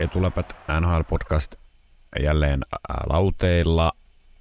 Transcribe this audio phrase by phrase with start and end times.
[0.00, 1.54] Etuläpät NHL-podcast
[2.24, 2.60] jälleen
[3.06, 3.92] lauteilla.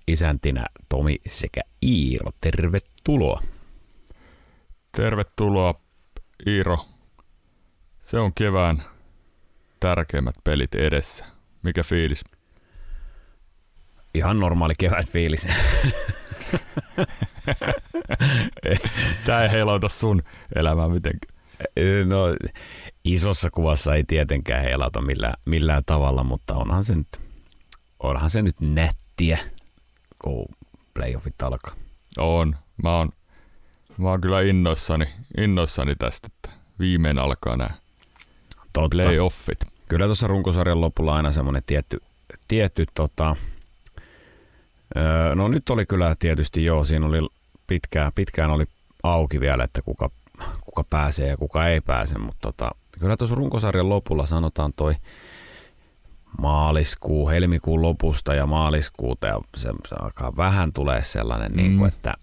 [0.08, 2.32] Isäntinä Tomi sekä Iiro.
[2.42, 3.42] Tervetuloa.
[4.92, 5.82] Tervetuloa
[6.48, 6.86] Iiro.
[8.00, 8.84] Se on kevään
[9.80, 11.26] tärkeimmät pelit edessä.
[11.64, 12.24] Mikä fiilis?
[14.14, 15.48] Ihan normaali kevään fiilis.
[19.26, 20.24] Tämä ei heilauta sun
[20.56, 21.35] elämää mitenkään.
[22.06, 22.26] No,
[23.04, 27.08] isossa kuvassa ei tietenkään heilauta millään, millään tavalla, mutta onhan se nyt,
[28.00, 29.38] onhan se nyt nättiä,
[30.24, 30.46] kun
[30.94, 31.76] playoffit alkaa.
[32.18, 32.56] On.
[32.84, 33.10] Mä oon,
[33.98, 35.06] mä oon kyllä innoissani,
[35.38, 37.70] innoissani tästä, että viimein alkaa nämä
[38.74, 38.90] Totta.
[38.90, 39.60] playoffit.
[39.90, 42.02] Kyllä tuossa runkosarjan lopulla aina semmoinen tietty,
[42.48, 43.36] tietty tota,
[45.36, 47.20] no nyt oli kyllä tietysti joo, siinä oli
[47.68, 48.66] pitkään, pitkään oli
[49.04, 50.10] auki vielä, että kuka,
[50.62, 54.96] kuka pääsee ja kuka ei pääse, mutta tota, kyllä tuossa runkosarjan lopulla sanotaan toi
[56.42, 61.58] maaliskuu, helmikuun lopusta ja maaliskuuta ja se, se alkaa vähän tulee sellainen, mm.
[61.58, 62.14] niin kuin, että,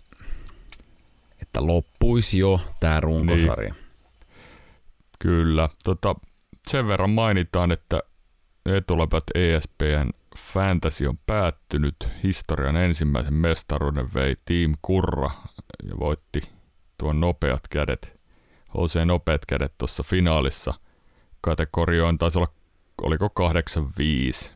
[1.43, 3.73] että loppuisi jo tämä runkosarja.
[3.73, 3.85] Niin.
[5.19, 5.69] Kyllä.
[5.85, 6.15] Tota,
[6.69, 8.03] sen verran mainitaan, että
[8.67, 11.97] etuläpät ESPN Fantasy on päättynyt.
[12.23, 15.31] Historian ensimmäisen mestaruuden vei Team Kurra
[15.89, 16.43] ja voitti
[17.03, 18.21] tuon nopeat kädet,
[18.69, 20.75] HC nopeat kädet tuossa finaalissa.
[21.41, 22.53] Kategorioin taisi olla,
[23.03, 24.53] oliko 85,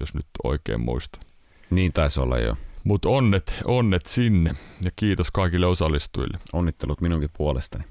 [0.00, 1.24] jos nyt oikein muistan.
[1.70, 2.56] Niin taisi olla jo.
[2.84, 6.38] Mutta onnet, onnet sinne ja kiitos kaikille osallistujille.
[6.52, 7.84] Onnittelut minunkin puolestani.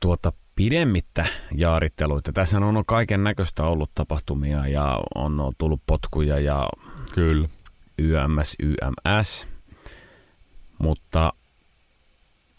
[0.00, 2.32] Tuota, pidemmittä jaaritteluita.
[2.32, 6.68] Tässä on kaiken näköistä ollut tapahtumia ja on tullut potkuja ja
[7.14, 7.48] Kyllä.
[7.98, 9.55] YMS, YMS.
[10.78, 11.32] Mutta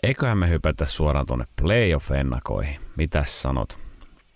[0.03, 2.79] eiköhän me hypätä suoraan tuonne playoff-ennakoihin.
[2.95, 3.77] Mitäs sanot?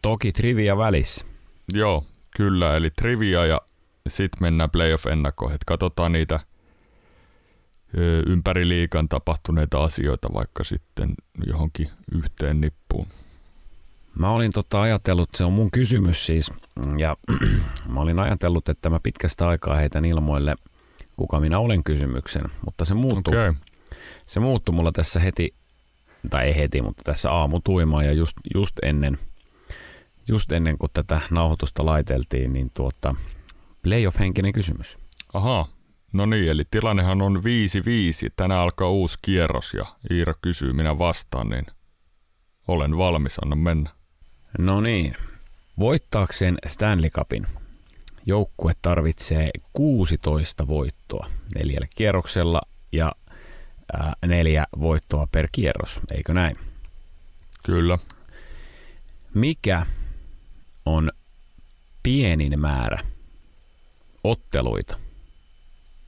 [0.01, 1.25] Toki trivia välissä.
[1.73, 2.05] Joo,
[2.37, 2.75] kyllä.
[2.75, 3.61] Eli trivia ja
[4.07, 5.57] sitten mennään playoff-ennakkoihin.
[5.65, 6.39] Katsotaan niitä
[8.27, 11.13] ympäri liikan tapahtuneita asioita vaikka sitten
[11.45, 13.07] johonkin yhteen nippuun.
[14.19, 16.51] Mä olin tota ajatellut, se on mun kysymys siis,
[16.97, 17.17] ja
[17.93, 20.55] mä olin ajatellut, että mä pitkästä aikaa heitän ilmoille,
[21.17, 23.53] kuka minä olen kysymyksen, mutta se muuttui, okay.
[24.27, 25.53] Se muuttui mulla tässä heti,
[26.29, 29.17] tai ei heti, mutta tässä aamu tuimaan ja just, just ennen,
[30.27, 33.15] just ennen kuin tätä nauhoitusta laiteltiin, niin tuota,
[33.83, 34.97] playoff-henkinen kysymys.
[35.33, 35.67] Aha,
[36.13, 37.39] no niin, eli tilannehan on 5-5,
[38.35, 41.65] tänään alkaa uusi kierros ja Iira kysyy, minä vastaan, niin
[42.67, 43.89] olen valmis, anna mennä.
[44.59, 45.15] No niin,
[45.79, 47.47] voittaakseen Stanley Cupin
[48.25, 53.11] joukkue tarvitsee 16 voittoa neljällä kierroksella ja
[53.93, 56.57] ää, neljä voittoa per kierros, eikö näin?
[57.63, 57.97] Kyllä.
[59.33, 59.85] Mikä
[60.85, 61.11] on
[62.03, 62.99] pienin määrä
[64.23, 64.97] otteluita,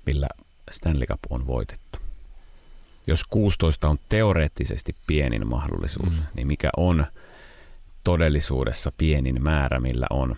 [0.05, 0.27] millä
[0.71, 1.99] Stanley Cup on voitettu?
[3.07, 6.25] Jos 16 on teoreettisesti pienin mahdollisuus, mm.
[6.35, 7.05] niin mikä on–
[8.03, 10.35] todellisuudessa pienin määrä, millä on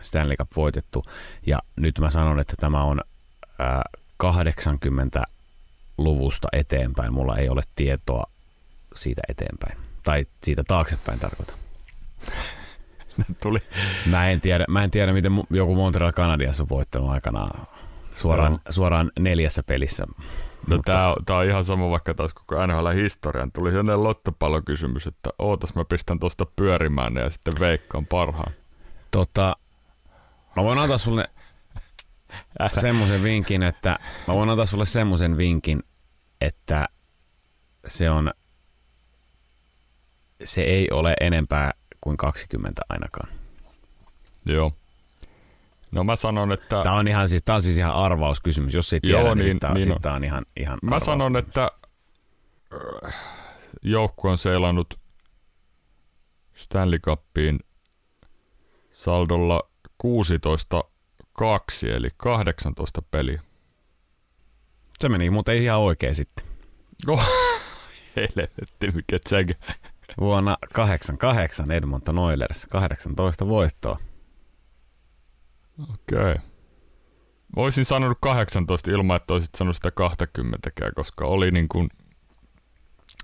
[0.00, 1.02] Stanley Cup voitettu.
[1.46, 3.00] Ja nyt mä sanon, että tämä on
[3.58, 3.82] ää,
[6.00, 7.12] 80-luvusta eteenpäin.
[7.12, 8.24] Mulla ei ole tietoa
[8.94, 9.78] siitä eteenpäin.
[10.02, 11.56] Tai siitä taaksepäin tarkoitan.
[13.42, 13.58] Tuli.
[14.06, 17.66] Mä en tiedä, mä en tiedä miten joku Montreal Canadiens on voittanut aikanaan
[18.14, 18.58] suoraan, no.
[18.70, 20.06] suoraan neljässä pelissä.
[20.06, 20.92] No Mutta...
[20.92, 23.52] tää, on, tää on ihan sama vaikka taas koko NHL historian.
[23.52, 28.52] Tuli sellainen lottopallokysymys, että ootas mä pistän tosta pyörimään ja sitten veikkaan parhaan.
[29.10, 29.56] Tota,
[30.56, 31.30] mä voin antaa sulle
[32.74, 33.98] semmoisen vinkin, että
[34.28, 35.82] mä voin antaa sulle semmoisen vinkin,
[36.40, 36.88] että
[37.86, 38.30] se on
[40.44, 43.32] se ei ole enempää kuin 20 ainakaan.
[44.46, 44.72] Joo.
[45.90, 46.82] No mä sanon, että...
[46.82, 48.74] Tämä on, ihan siis, tämä on siis ihan arvauskysymys.
[48.74, 51.70] Jos ei tiedä, Joo, niin, niin, niin, niin on ihan, ihan Mä sanon, että
[53.06, 53.14] äh,
[53.82, 54.94] joukkue on seilannut
[56.54, 57.60] Stanley Cupiin
[58.92, 59.70] saldolla
[61.40, 63.42] 16-2, eli 18 peliä.
[64.98, 66.44] Se meni mutta ei ihan oikein sitten.
[67.06, 67.26] Oh,
[68.16, 69.54] helvetti, mikä tsägä.
[70.20, 73.98] Vuonna 88 Edmonton Oilers, 18 voittoa.
[75.82, 76.18] Okei.
[76.18, 76.36] Okay.
[77.56, 81.88] Voisin sanonut 18 ilman, että olisit sanonut sitä 20 koska oli niin kuin,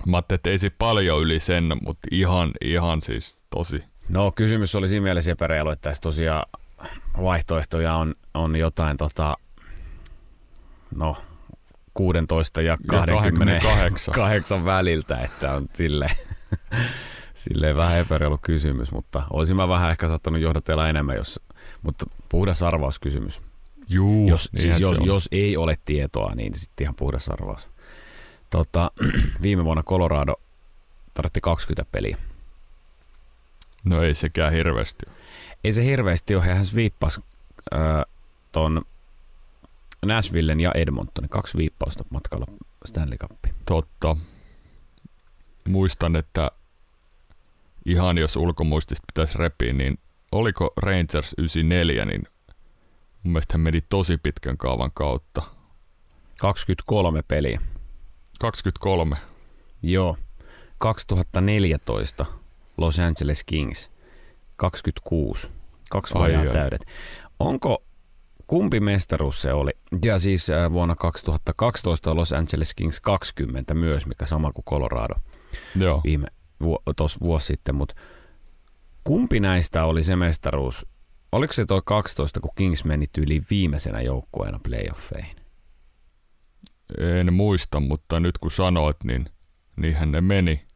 [0.06, 3.84] mä ajattelin, että ei se paljon yli sen, mutta ihan, ihan siis tosi.
[4.08, 6.44] No kysymys oli siinä mielessä epäreilu, että tässä tosiaan
[7.22, 9.36] vaihtoehtoja on, on jotain tota,
[10.94, 11.16] no
[11.94, 16.08] 16 ja 28 väliltä, että on sille
[17.42, 21.40] Silleen vähän epäreilu kysymys, mutta olisin mä vähän ehkä saattanut johdatella enemmän, jos,
[21.82, 23.42] mutta puhdas arvauskysymys.
[23.88, 25.06] Juu, Jos, siis niinhän jos, on.
[25.06, 27.70] jos ei ole tietoa, niin sitten ihan puhdas arvaus.
[28.50, 28.90] Tota,
[29.42, 30.34] viime vuonna Colorado
[31.14, 32.16] tarvitti 20 peliä.
[33.84, 35.06] No ei sekään hirveästi.
[35.64, 37.20] Ei se hirveästi ole, hän viippasi
[37.74, 37.80] äh,
[38.52, 38.82] ton
[40.06, 42.46] Nashvillen ja Edmontonin kaksi viippausta matkalla
[42.84, 43.54] Stanley Cupiin.
[43.66, 44.16] Totta.
[45.68, 46.50] Muistan, että
[47.86, 49.98] ihan jos ulkomuistista pitäisi repiä, niin
[50.32, 52.22] oliko Rangers 94, niin
[53.22, 55.42] mun mielestä hän meni tosi pitkän kaavan kautta.
[56.40, 57.60] 23 peliä.
[58.38, 59.16] 23.
[59.82, 60.16] Joo.
[60.78, 62.26] 2014
[62.76, 63.90] Los Angeles Kings
[64.62, 65.50] 26.
[65.90, 66.84] Kaksi vajaa täydet.
[67.38, 67.84] Onko,
[68.46, 69.70] kumpi mestaruus se oli?
[70.04, 75.14] Ja siis äh, vuonna 2012 Los Angeles Kings 20 myös, mikä sama kuin Colorado
[75.76, 76.00] Joo.
[76.04, 76.28] viime
[76.96, 77.94] tuossa vuosi sitten, mutta
[79.04, 80.86] kumpi näistä oli se mestaruus?
[81.32, 85.36] Oliko se tuo 12, kun Kings meni tyyliin viimeisenä joukkueena playoffeihin?
[86.98, 89.26] En muista, mutta nyt kun sanoit, niin
[89.76, 90.66] niinhän ne meni.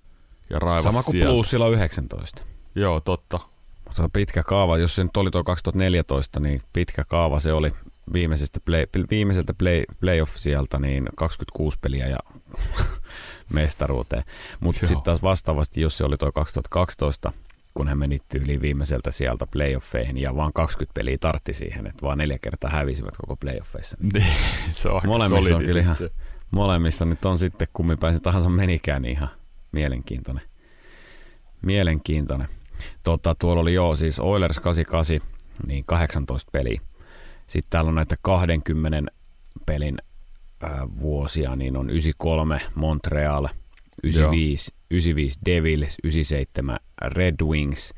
[0.51, 1.33] Ja raivas Sama kuin sieltä.
[1.33, 2.43] Bluesilla 19.
[2.75, 3.56] Joo, totta.
[3.97, 4.79] Se on pitkä kaava.
[4.79, 7.73] Jos se nyt oli tuo 2014, niin pitkä kaava se oli
[8.13, 12.19] viimeisestä play, viimeiseltä play, playoff sieltä, niin 26 peliä ja
[13.53, 14.23] mestaruuteen.
[14.61, 17.33] Mutta sitten taas vastaavasti, jos se oli tuo 2012,
[17.75, 22.19] kun hän meni yli viimeiseltä sieltä playoffeihin ja vaan 20 peliä tartti siihen, että vaan
[22.19, 23.97] neljä kertaa hävisivät koko playoffeissa.
[24.13, 24.27] Niin,
[24.73, 26.11] se on Molemmissa on kyllä ihan- se.
[26.51, 29.31] Molemmissa nyt on sitten kummin päin se tahansa menikään, niin ihan
[29.73, 30.45] mielenkiintoinen.
[31.63, 32.49] Mielenkiintoinen.
[33.03, 35.29] Tota, tuolla oli joo, siis Oilers 88,
[35.67, 36.81] niin 18 peliä.
[37.47, 39.13] Sitten täällä on näitä 20
[39.67, 39.99] pelin
[40.63, 43.49] ää, vuosia, niin on 93 Montreal,
[44.03, 47.95] 95, 95 Devils, 97 Red Wings,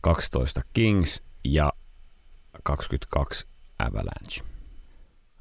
[0.00, 1.72] 12 Kings ja
[2.62, 3.46] 22
[3.78, 4.44] Avalanche.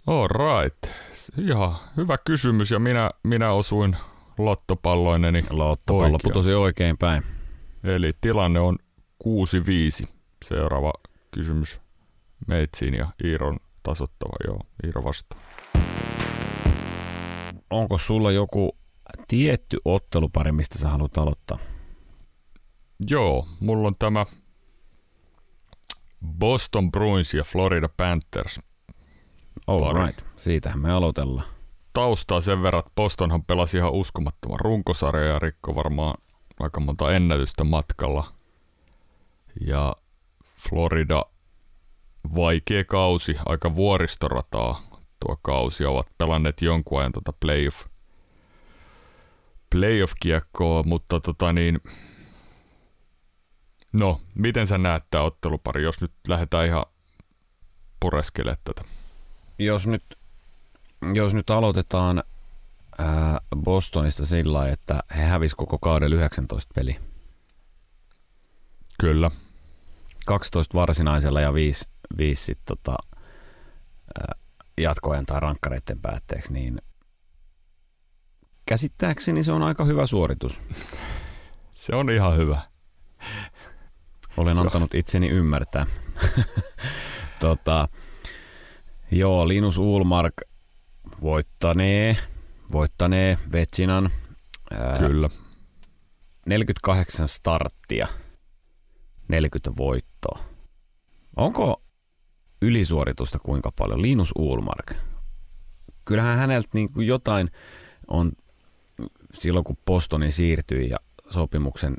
[0.08, 0.96] All right.
[1.38, 3.98] Ihan hyvä kysymys ja minä, minä osuin
[4.38, 5.46] lottopalloineni.
[5.50, 6.20] Lottopallo Oikein.
[6.24, 7.24] putosi oikein päin.
[7.86, 8.78] Eli tilanne on
[10.04, 10.08] 6-5.
[10.46, 10.94] Seuraava
[11.32, 11.82] kysymys
[12.48, 14.36] Meitsiin ja Iiron tasottava.
[14.48, 15.40] Joo, Iiro vastaa.
[17.70, 18.78] Onko sulla joku
[19.28, 21.58] tietty ottelupari, mistä sä haluat aloittaa?
[23.10, 24.26] Joo, mulla on tämä
[26.40, 28.60] Boston Bruins ja Florida Panthers.
[29.68, 30.06] All Pari.
[30.06, 30.26] right.
[30.36, 31.48] Siitähän me aloitellaan.
[31.94, 36.16] Taustaa sen verran, että Bostonhan pelasi ihan uskomattoman runkosarja ja rikko varmaan
[36.60, 38.34] aika monta ennätystä matkalla.
[39.68, 39.96] Ja
[40.70, 41.26] Florida
[42.36, 44.84] vaikea kausi, aika vuoristorataa
[45.20, 47.86] tuo kausi ovat pelanneet jonkun ajan tuota playoff,
[49.70, 51.80] playoff-kiekkoa, mutta tota niin,
[53.94, 56.86] no, miten sä näet tämä ottelupari, jos nyt lähdetään ihan
[58.00, 58.82] pureskelemaan tätä?
[59.60, 60.04] Jos nyt,
[61.14, 62.24] jos nyt aloitetaan
[62.98, 66.98] ää, Bostonista sillä lailla, että he hävisi koko kauden 19 peli.
[69.00, 69.32] Kyllä.
[70.26, 71.86] 12 varsinaisella ja 5,
[72.18, 72.96] 5 sit tota,
[74.20, 74.36] ää,
[74.78, 76.82] jatkoajan tai rankkareiden päätteeksi, niin
[78.66, 80.62] käsittääkseni se on aika hyvä suoritus.
[81.74, 82.62] Se on ihan hyvä.
[84.38, 85.86] Olen Se on- antanut itseni ymmärtää.
[87.40, 87.88] tota,
[89.12, 90.34] joo, Linus Ulmark
[91.22, 92.18] voittanee,
[92.72, 94.10] voittanee Vetsinan.
[94.72, 95.30] Ää, Kyllä.
[96.46, 98.08] 48 starttia,
[99.28, 100.40] 40 voittoa.
[101.36, 101.82] Onko
[102.62, 104.02] ylisuoritusta kuinka paljon?
[104.02, 104.94] Linus Ulmark.
[106.06, 107.52] Kyllähän häneltä niin kuin jotain
[108.08, 108.32] on
[109.34, 110.98] silloin, kun Bostoni siirtyi ja
[111.30, 111.96] sopimuksen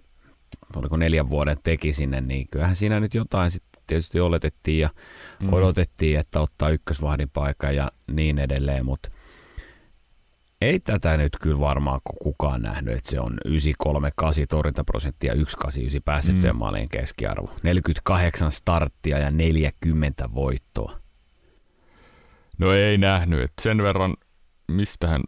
[0.77, 4.91] oliko neljän vuoden teki sinne, niin kyllähän siinä nyt jotain sitten tietysti oletettiin ja
[5.41, 5.53] mm.
[5.53, 9.11] odotettiin, että ottaa ykkösvahdin paikan ja niin edelleen, mutta
[10.61, 16.55] ei tätä nyt kyllä varmaan ku- kukaan nähnyt, että se on 938 torjuntaprosenttia, 189 päästettyjen
[16.55, 16.57] Mm.
[16.57, 16.59] mm.
[16.59, 17.51] maalien keskiarvo.
[17.63, 21.01] 48 starttia ja 40 voittoa.
[22.59, 24.17] No ei nähnyt, että sen verran,
[24.69, 25.23] mistähän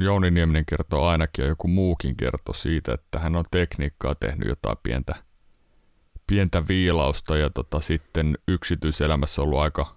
[0.00, 4.76] Jouni Nieminen kertoo ainakin ja joku muukin kertoo siitä, että hän on tekniikkaa tehnyt jotain
[4.82, 5.14] pientä,
[6.26, 9.96] pientä viilausta ja tota, sitten yksityiselämässä ollut aika,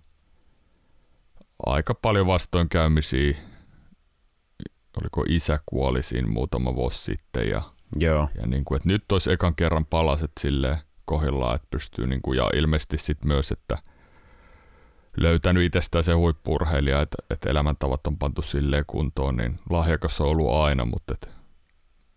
[1.66, 3.38] aika paljon vastoinkäymisiä.
[5.02, 7.62] Oliko isä kuoli siinä muutama vuosi sitten ja,
[7.96, 12.22] Joo, ja niin kuin, että nyt olisi ekan kerran palaset sille kohdillaan, että pystyy niin
[12.22, 13.78] kuin, ja ilmeisesti sitten myös, että
[15.18, 20.52] löytänyt itsestään se huippurheilija, että, että elämäntavat on pantu silleen kuntoon, niin lahjakas on ollut
[20.52, 21.32] aina, mutta et,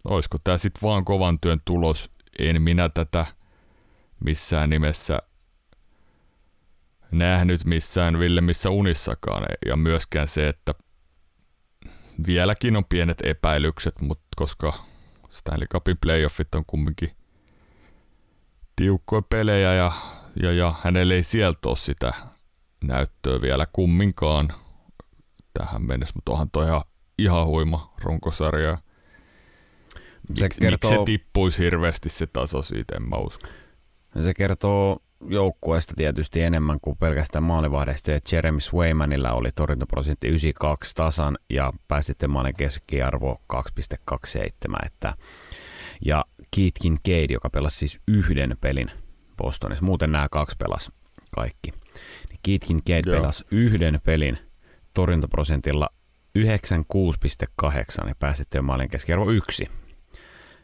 [0.05, 3.27] olisiko tämä sitten vaan kovan työn tulos en minä tätä
[4.25, 5.23] missään nimessä
[7.13, 9.47] nähnyt missään missä unissakaan.
[9.67, 10.75] Ja myöskään se, että
[12.27, 14.73] vieläkin on pienet epäilykset, mutta koska
[15.31, 17.11] Stanley Cupin playoffit on kumminkin
[18.77, 19.93] tiukkoja pelejä ja,
[20.43, 22.13] ja, ja hänelle ei sieltä ole sitä
[22.85, 24.53] näyttöä vielä kumminkaan
[25.55, 26.83] tähän mennessä, mutta onhan toi ihan,
[27.19, 28.79] ihan huima runkosarja.
[30.35, 33.49] Se Mik, kertoo, miksi se tippuisi hirveästi se taso siitä, en mä usko.
[34.21, 38.11] Se kertoo joukkueesta tietysti enemmän kuin pelkästään maalivahdeista.
[38.33, 44.87] Jeremy Swaymanilla oli torjuntaprosentti 92 tasan ja pääsitte maalin keskiarvo 2,27.
[44.87, 45.15] Että,
[46.05, 46.25] ja
[46.57, 48.91] Keith Cade, joka pelasi siis yhden pelin
[49.37, 49.85] Bostonissa.
[49.85, 50.93] Muuten nämä kaksi pelas
[51.35, 51.73] kaikki.
[52.29, 54.39] Niin Keith Cade pelasi yhden pelin
[54.95, 55.89] torjuntaprosentilla
[56.39, 59.69] 96,8 ja pääsitte maalin keskiarvo 1.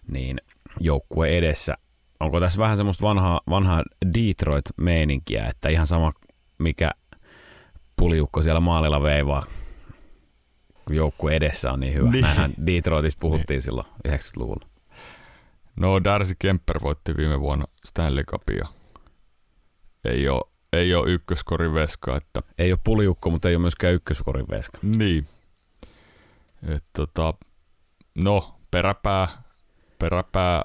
[0.09, 0.41] Niin
[0.81, 1.77] joukkue edessä
[2.21, 3.83] onko tässä vähän semmoista vanhaa, vanhaa
[4.15, 6.13] Detroit-meininkiä, että ihan sama
[6.59, 6.91] mikä
[7.97, 9.47] puliukko siellä maalilla veivaa,
[10.85, 12.11] kun joukkue edessä on niin hyvä.
[12.11, 12.23] Niin.
[12.23, 13.63] Näinhän Detroitissa puhuttiin niin.
[13.63, 14.67] silloin 90-luvulla.
[15.77, 18.67] No Darcy Kemper voitti viime vuonna Stanley Cupia.
[20.05, 20.43] Ei ole,
[20.73, 22.17] ei ole ykköskorin veska.
[22.17, 22.43] Että...
[22.59, 24.79] Ei ole puliukko, mutta ei ole myöskään ykköskorin veska.
[24.83, 25.27] Niin.
[26.69, 27.35] Et tota,
[28.15, 29.29] no, peräpää,
[29.99, 30.65] peräpää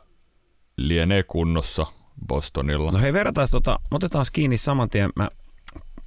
[0.88, 1.86] lienee kunnossa
[2.28, 2.92] Bostonilla.
[2.92, 5.10] No hei, verrataan tota, otetaan kiinni saman tien.
[5.16, 5.30] Mä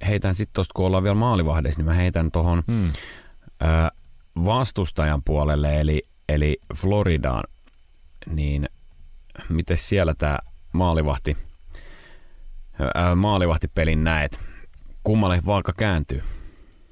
[0.07, 2.91] heitän sitten tuosta, kun ollaan vielä maalivahdeissa, niin mä heitän tuohon hmm.
[4.45, 7.43] vastustajan puolelle, eli, eli Floridaan.
[8.29, 8.69] Niin
[9.49, 10.39] miten siellä tämä
[10.73, 11.37] maalivahti,
[13.15, 14.39] maalivahtipelin näet?
[15.03, 16.23] Kummalle vaaka kääntyy?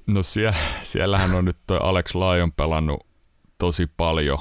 [0.07, 3.07] No siellä, siellähän on nyt toi Alex Lyon pelannut
[3.57, 4.39] tosi paljon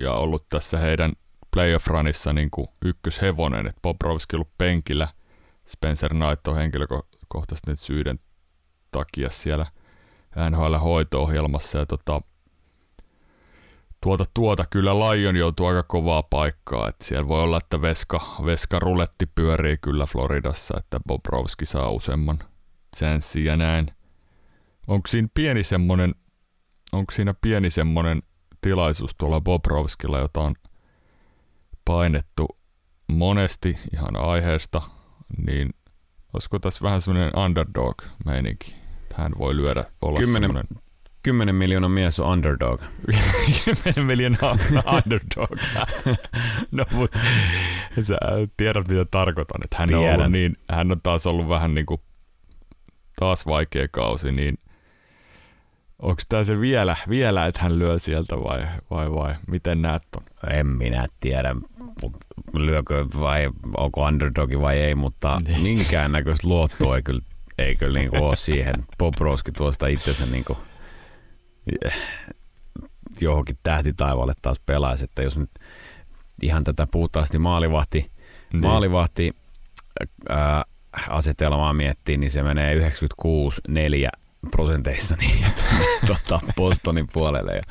[0.00, 1.12] ja ollut tässä heidän
[1.56, 5.08] playoff-runissa niin kuin ykköshevonen, että Bobrovski ollut penkillä,
[5.68, 8.18] Spencer Knight on henkilökohtaisesti syiden
[8.90, 9.66] takia siellä
[10.50, 12.20] NHL-hoito-ohjelmassa ja tota,
[14.00, 18.78] tuota, tuota kyllä Lion joutuu aika kovaa paikkaa, että siellä voi olla, että veska, veska
[18.78, 22.38] ruletti pyörii kyllä Floridassa, että Bobrovski saa useamman
[22.96, 23.86] chanssin ja näin.
[24.86, 26.14] Onko siinä pieni semmonen,
[26.92, 28.22] onko siinä pieni semmonen
[28.60, 30.54] tilaisuus tuolla Bobrovskilla, jota on
[31.84, 32.58] painettu
[33.08, 34.82] monesti ihan aiheesta,
[35.46, 35.70] niin
[36.34, 38.74] olisiko tässä vähän semmoinen underdog-meininki?
[39.14, 40.90] Hän voi lyödä olla Kymmenen, semmoinen...
[41.22, 42.82] 10 miljoonaa mies on underdog.
[43.84, 44.56] 10 miljoonaa
[44.94, 45.50] underdog.
[46.72, 47.18] no mutta
[48.02, 48.16] sä
[48.56, 52.00] tiedät mitä tarkoitan, että hän on, ollut niin, hän on taas ollut vähän niin kuin
[53.16, 54.58] taas vaikea kausi, niin
[56.02, 60.22] onko tämä se vielä, vielä, että hän lyö sieltä vai, vai, vai miten näet ton?
[60.50, 61.56] En minä tiedä
[62.54, 65.62] lyökö vai onko underdogi vai ei, mutta niin.
[65.62, 67.22] minkään näköistä luottoa ei kyllä,
[67.58, 68.74] ei kyllä niin kuin ole siihen.
[68.98, 70.58] Bobrovski tuosta itsensä niin kuin,
[73.20, 75.50] johonkin tähtitaivaalle taas pelaisi, että jos nyt
[76.42, 78.10] ihan tätä puhtaasti maalivahti,
[78.52, 78.62] niin.
[78.62, 79.36] maalivahti
[80.28, 80.64] ää,
[81.08, 82.90] asetelmaa miettii, niin se menee 96-4
[84.50, 85.46] prosenteissa niin,
[86.06, 87.52] tuota, Bostonin puolelle.
[87.56, 87.62] Ja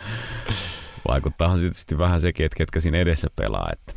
[1.08, 3.70] vaikuttaahan tietysti vähän sekin, että ketkä siinä edessä pelaa.
[3.74, 3.94] Että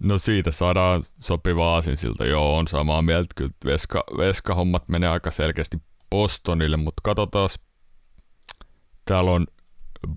[0.00, 2.24] No siitä saadaan sopiva aasinsilta.
[2.26, 3.28] Joo, on samaa mieltä.
[3.36, 5.76] Kyllä veska, veskahommat menee aika selkeästi
[6.10, 7.48] Bostonille, mutta katsotaan.
[9.04, 9.46] Täällä on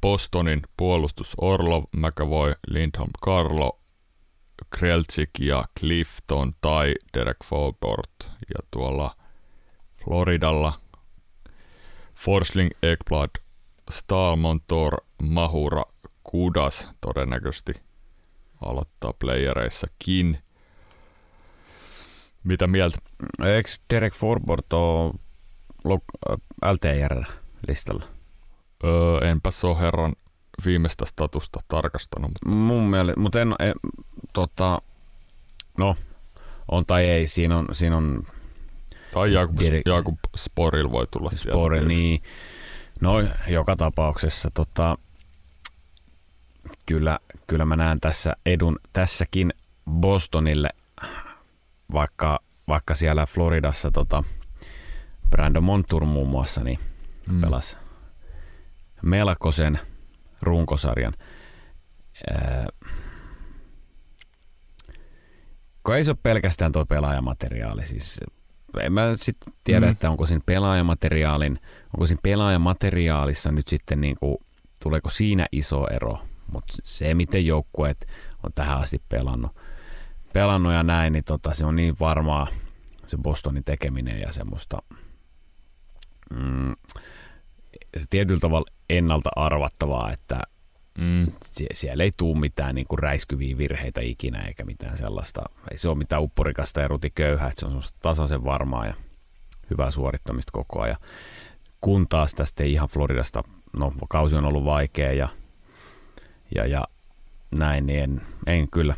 [0.02, 3.80] Bostonin puolustus Orlov, McAvoy, Lindholm, Carlo,
[4.70, 8.16] Krelchik ja Clifton tai Derek Faubert.
[8.22, 9.16] Ja tuolla
[10.04, 10.83] Floridalla
[12.26, 13.30] Forsling, Ekblad,
[13.92, 15.84] Stalmontor, Mahura,
[16.24, 17.74] Kudas todennäköisesti–
[18.66, 20.40] aloittaa playereissakin.
[22.44, 22.98] Mitä mieltä?
[23.56, 25.14] Eikö Derek Forbort ole
[26.66, 28.06] LTR-listalla?
[28.84, 30.14] Öö, enpä se ole herran
[30.66, 32.32] viimeistä statusta tarkastanut.
[32.32, 32.50] Mutta...
[32.58, 33.74] Mun mielestä, mutta en, en
[34.34, 34.82] tota,
[35.78, 35.96] no,
[36.72, 38.24] on tai ei, siinä on, siinä on
[39.14, 41.88] tai Jakub, Derek, Jakub Sporil voi tulla Sporil, sieltä.
[41.88, 42.22] niin.
[43.02, 43.14] No,
[43.48, 44.98] joka tapauksessa tota,
[46.86, 49.54] kyllä, kyllä mä näen tässä edun tässäkin
[49.92, 50.70] Bostonille,
[51.94, 54.24] vaikka, vaikka siellä Floridassa tota,
[55.30, 56.80] Brandon Montour muun muassa niin
[57.28, 57.42] mm.
[57.42, 57.78] pelasi
[59.04, 59.80] melkoisen
[60.42, 61.14] runkosarjan.
[62.32, 62.66] Äh,
[65.84, 68.20] kun ei se ole pelkästään tuo pelaajamateriaali, siis
[68.82, 69.92] en mä sitten tiedä, mm.
[69.92, 71.60] että onko siinä pelaajamateriaalin,
[71.94, 74.38] onko siinä pelaajamateriaalissa nyt sitten niin kuin,
[74.84, 76.20] tuleeko siinä iso ero
[76.54, 78.08] mutta se, miten joukkueet
[78.44, 79.52] on tähän asti pelannut,
[80.34, 82.48] pelannut ja näin, niin tota, se on niin varmaa
[83.08, 84.82] se Bostonin tekeminen ja semmoista
[86.30, 86.76] mm,
[88.10, 90.42] tietyllä tavalla ennalta arvattavaa, että
[90.98, 91.26] mm.
[91.46, 95.42] sie- siellä ei tule mitään niin kuin räiskyviä virheitä ikinä eikä mitään sellaista.
[95.72, 98.94] Ei se ole mitään upporikasta ja rutiköyhää, että se on tasaisen varmaa ja
[99.70, 100.98] hyvää suorittamista koko ajan.
[101.82, 103.44] Kun taas tästä ei ihan Floridasta,
[103.80, 105.30] no kausi on ollut vaikea ja,
[106.56, 106.84] ja, ja
[107.56, 108.96] näin, niin en, en, kyllä,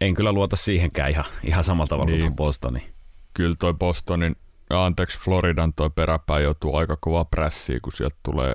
[0.00, 2.22] en kyllä luota siihenkään ihan, ihan samalla tavalla niin.
[2.22, 2.92] kuin Bostoni.
[3.34, 4.36] Kyllä toi Bostonin,
[4.70, 8.54] anteeksi Floridan toi peräpää joutuu aika kova prässiä, kun sieltä tulee,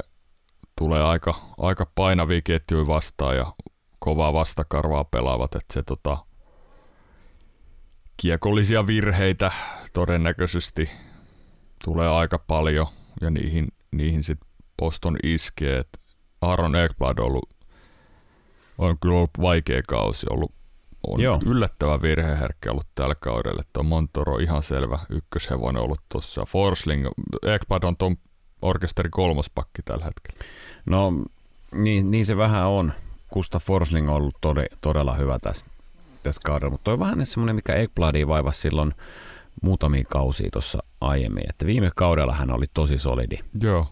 [0.77, 3.53] tulee aika, aika painavia ketjuja vastaan ja
[3.99, 6.17] kovaa vastakarvaa pelaavat, että se tota,
[8.17, 9.51] kiekollisia virheitä
[9.93, 10.89] todennäköisesti
[11.83, 12.87] tulee aika paljon
[13.21, 15.77] ja niihin, niihin sitten Boston iskee.
[15.77, 15.99] Et
[16.41, 17.49] Aaron Ekblad on ollut,
[18.77, 20.51] on kyllä ollut vaikea kausi, ollut
[21.07, 21.39] on Joo.
[21.45, 23.61] yllättävä virheherkkä ollut tällä kaudella.
[23.61, 26.45] Että on Montoro ihan selvä ykköshevonen ollut tuossa.
[26.45, 27.07] Forsling,
[27.45, 28.17] Ekblad on tuon
[28.61, 30.39] orkesterin kolmas pakki tällä hetkellä.
[30.85, 31.11] No
[31.71, 32.93] niin, niin se vähän on.
[33.27, 35.67] Kusta Forsling on ollut tode, todella hyvä tässä,
[36.23, 38.93] tässä kaudella, mutta toi vähän semmoinen, mikä Ekbladia vaivasi silloin
[39.61, 41.49] muutamia kausia tuossa aiemmin.
[41.49, 43.37] Että viime kaudella hän oli tosi solidi.
[43.61, 43.87] Joo.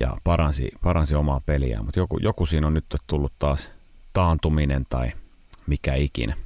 [0.00, 3.70] Ja paransi, paransi omaa peliään, mutta joku, joku siinä on nyt tullut taas
[4.12, 5.12] taantuminen tai
[5.66, 6.36] mikä ikinä.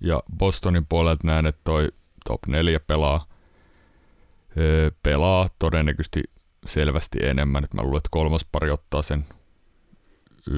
[0.00, 1.88] Ja Bostonin puolelta näen, että toi
[2.24, 3.26] top 4 pelaa,
[5.02, 6.22] pelaa todennäköisesti
[6.66, 7.64] selvästi enemmän.
[7.74, 9.26] Mä luulen, että kolmas pari ottaa sen
[10.50, 10.52] 11-12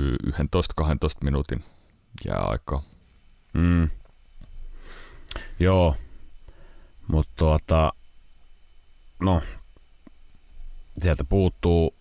[1.23, 1.65] minuutin
[2.27, 2.83] jääaikaa.
[3.55, 3.89] Mm.
[5.61, 5.97] Joo,
[7.09, 7.93] mutta tuota,
[9.21, 9.43] no,
[10.99, 11.95] sieltä puuttuu,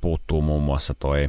[0.00, 1.28] puuttuu muun muassa toi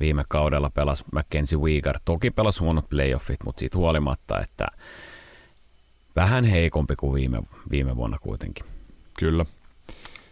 [0.00, 1.98] viime kaudella pelas Mackenzie Weegar.
[2.04, 4.66] Toki pelas huonot playoffit, mutta siitä huolimatta, että
[6.16, 8.79] vähän heikompi kuin viime, viime vuonna kuitenkin.
[9.20, 9.44] Kyllä.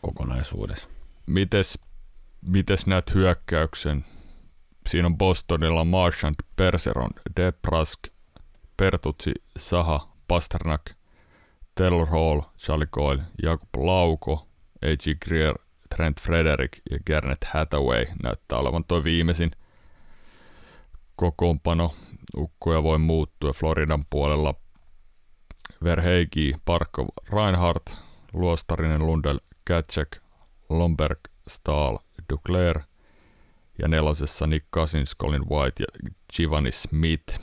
[0.00, 0.88] Kokonaisuudessa.
[1.26, 1.78] Mites,
[2.40, 4.04] mites näet hyökkäyksen?
[4.86, 7.98] Siinä on Bostonilla Marchand, Perseron, Deprask,
[8.76, 10.90] Pertutsi, Saha, Pasternak,
[11.74, 14.48] Taylor Hall, Charlie Coyle, Jakob Lauko,
[14.82, 15.18] A.G.
[15.26, 15.54] Greer,
[15.96, 19.50] Trent Frederick ja Garnet Hathaway näyttää olevan tuo viimeisin
[21.16, 21.94] kokoonpano.
[22.36, 24.54] Ukkoja voi muuttua Floridan puolella.
[25.84, 30.16] Verheiki, Parkov, Reinhardt, Luostarinen, Lundell, Katchek,
[30.68, 31.96] Lomberg, Stahl,
[32.32, 32.80] Duclair
[33.78, 37.40] ja nelosessa Nick Cousins, Colin White ja Giovanni Smith.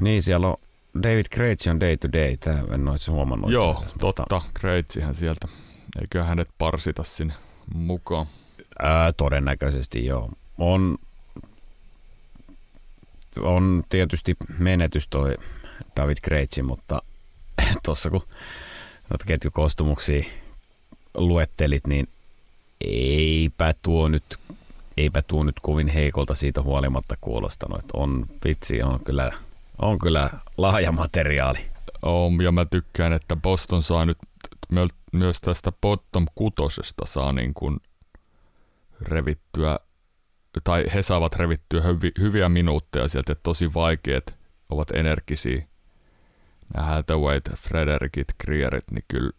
[0.00, 0.56] Niin, siellä on
[1.02, 3.50] David Krejci on day to day, tämä en ole huomannut.
[3.50, 4.42] Joo, totta, mutta...
[4.54, 5.48] Krejcihän sieltä
[6.00, 7.34] Eikö hänet parsita sinne
[7.74, 8.26] mukaan?
[8.78, 10.30] Ää, todennäköisesti joo.
[10.58, 10.98] On,
[13.40, 15.36] on tietysti menetys toi
[15.96, 17.02] David Krejci, mutta
[17.84, 18.22] tuossa kun
[19.10, 20.24] noita ketjukostumuksia
[21.14, 22.08] luettelit, niin
[22.80, 24.24] eipä tuo nyt
[24.96, 27.84] eipä tuo nyt kovin heikolta siitä huolimatta kuulostanut.
[27.92, 29.32] On vitsi, on kyllä,
[29.82, 31.58] on kyllä laaja materiaali.
[32.02, 34.18] On, ja mä tykkään, että Boston saa nyt
[35.12, 37.80] myös tästä bottom kutosesta saa niin kuin
[39.00, 39.78] revittyä,
[40.64, 44.34] tai he saavat revittyä hyvi, hyviä minuutteja sieltä, että tosi vaikeat
[44.70, 45.67] ovat energisiä.
[46.74, 49.30] Nämä Hathawayt, Frederikit, Krierit, niin kyllä,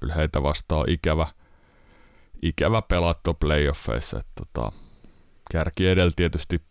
[0.00, 1.26] kyllä heitä vastaa ikävä,
[2.42, 4.18] ikävä pelattu playoffeissa.
[4.18, 4.72] Että tota,
[5.52, 6.62] kärki edellä tietysti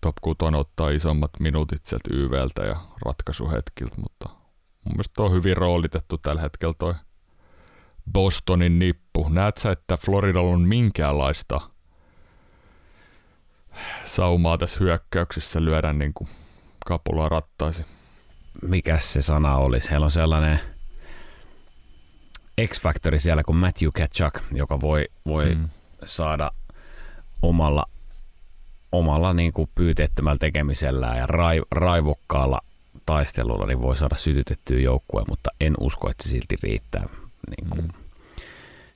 [0.00, 4.28] top 6 ottaa isommat minuutit sieltä YVltä ja ratkaisuhetkiltä, mutta
[4.84, 6.94] mun mielestä on hyvin roolitettu tällä hetkellä toi
[8.12, 9.28] Bostonin nippu.
[9.28, 11.60] Näet sä, että Floridalla on minkäänlaista
[14.04, 16.28] saumaa tässä hyökkäyksessä lyödä niin kuin
[16.86, 17.84] kapulaa rattaisi?
[18.62, 19.90] Mikäs se sana olisi?
[19.90, 20.60] Heillä on sellainen
[22.66, 25.68] X-faktori siellä kuin Matthew Ketchuk, joka voi, voi mm.
[26.04, 26.50] saada
[27.42, 27.86] omalla,
[28.92, 32.60] omalla niin kuin pyyteettömällä tekemisellä ja rai, raivokkaalla
[33.06, 37.08] taistelulla niin voi saada sytytettyä joukkueen, mutta en usko, että se silti riittää.
[37.50, 37.90] Niin kuin, mm.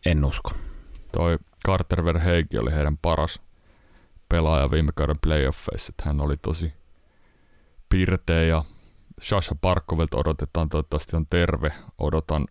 [0.07, 0.53] En usko.
[1.13, 3.41] Toi Carter Verheegi oli heidän paras
[4.29, 5.93] pelaaja viime kauden playoffeissa.
[6.03, 6.73] Hän oli tosi
[7.89, 8.65] pirteä ja
[9.23, 11.73] Sasha Parkkovilta odotetaan, toivottavasti on terve.
[11.99, 12.47] Odotan,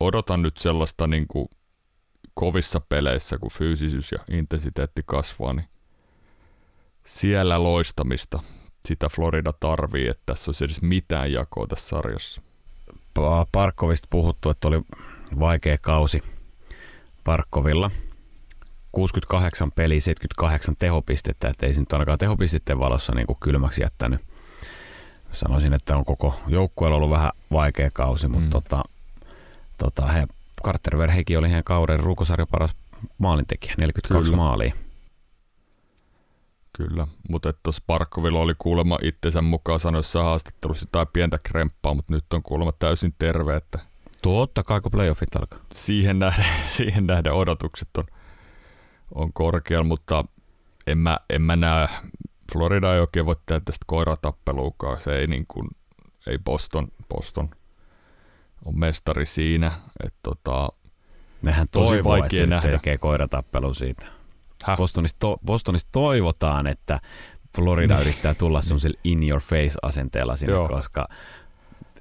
[0.00, 1.48] odotan nyt sellaista niin kuin
[2.34, 5.68] kovissa peleissä, kun fyysisyys ja intensiteetti kasvaa, niin
[7.06, 8.42] siellä loistamista
[8.88, 12.42] sitä Florida tarvii, että tässä olisi edes mitään jakoa tässä sarjassa.
[13.52, 14.82] Parkkovista puhuttu, että oli
[15.40, 16.22] vaikea kausi
[17.24, 17.90] Parkkovilla.
[18.92, 24.35] 68 peli, 78 tehopistettä, että ei se nyt ainakaan tehopisteiden valossa niin kuin kylmäksi jättänyt.
[25.32, 28.50] Sanoisin, että on koko joukkueella ollut vähän vaikea kausi, mutta mm.
[28.50, 28.82] tota,
[29.78, 30.26] tota, he,
[30.64, 32.76] Carter Verheiki oli heidän kauden ruukosarjan paras
[33.18, 34.42] maalintekijä, 42 Kyllä.
[34.42, 34.74] maalia.
[36.72, 42.32] Kyllä, mutta tuossa Parkkovilla oli kuulemma itsensä mukaan sanoissa haastattelussa jotain pientä kremppaa, mutta nyt
[42.32, 43.78] on kuulemma täysin terve, että
[44.22, 45.58] Totta kai, kun playoffit alkaa.
[45.72, 46.44] Siihen nähden,
[46.76, 48.04] siihen nähden odotukset on,
[49.14, 50.24] on korkealla, mutta
[50.86, 51.88] en mä, en mä näe,
[52.52, 55.68] Florida ei oikein voi tehdä tästä koiratappeluukaan, se ei niin kuin,
[56.26, 57.50] ei Boston, Boston
[58.64, 60.68] on mestari siinä, että tota,
[61.42, 62.70] Nehän toivoo, että se nähdä.
[62.70, 64.06] tekee koiratappelu siitä.
[64.76, 67.00] Bostonista, to, Bostonista toivotaan, että
[67.56, 68.02] Florida niin.
[68.02, 70.68] yrittää tulla semmoisella in your face asenteella sinne, Joo.
[70.68, 71.08] koska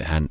[0.03, 0.29] hän,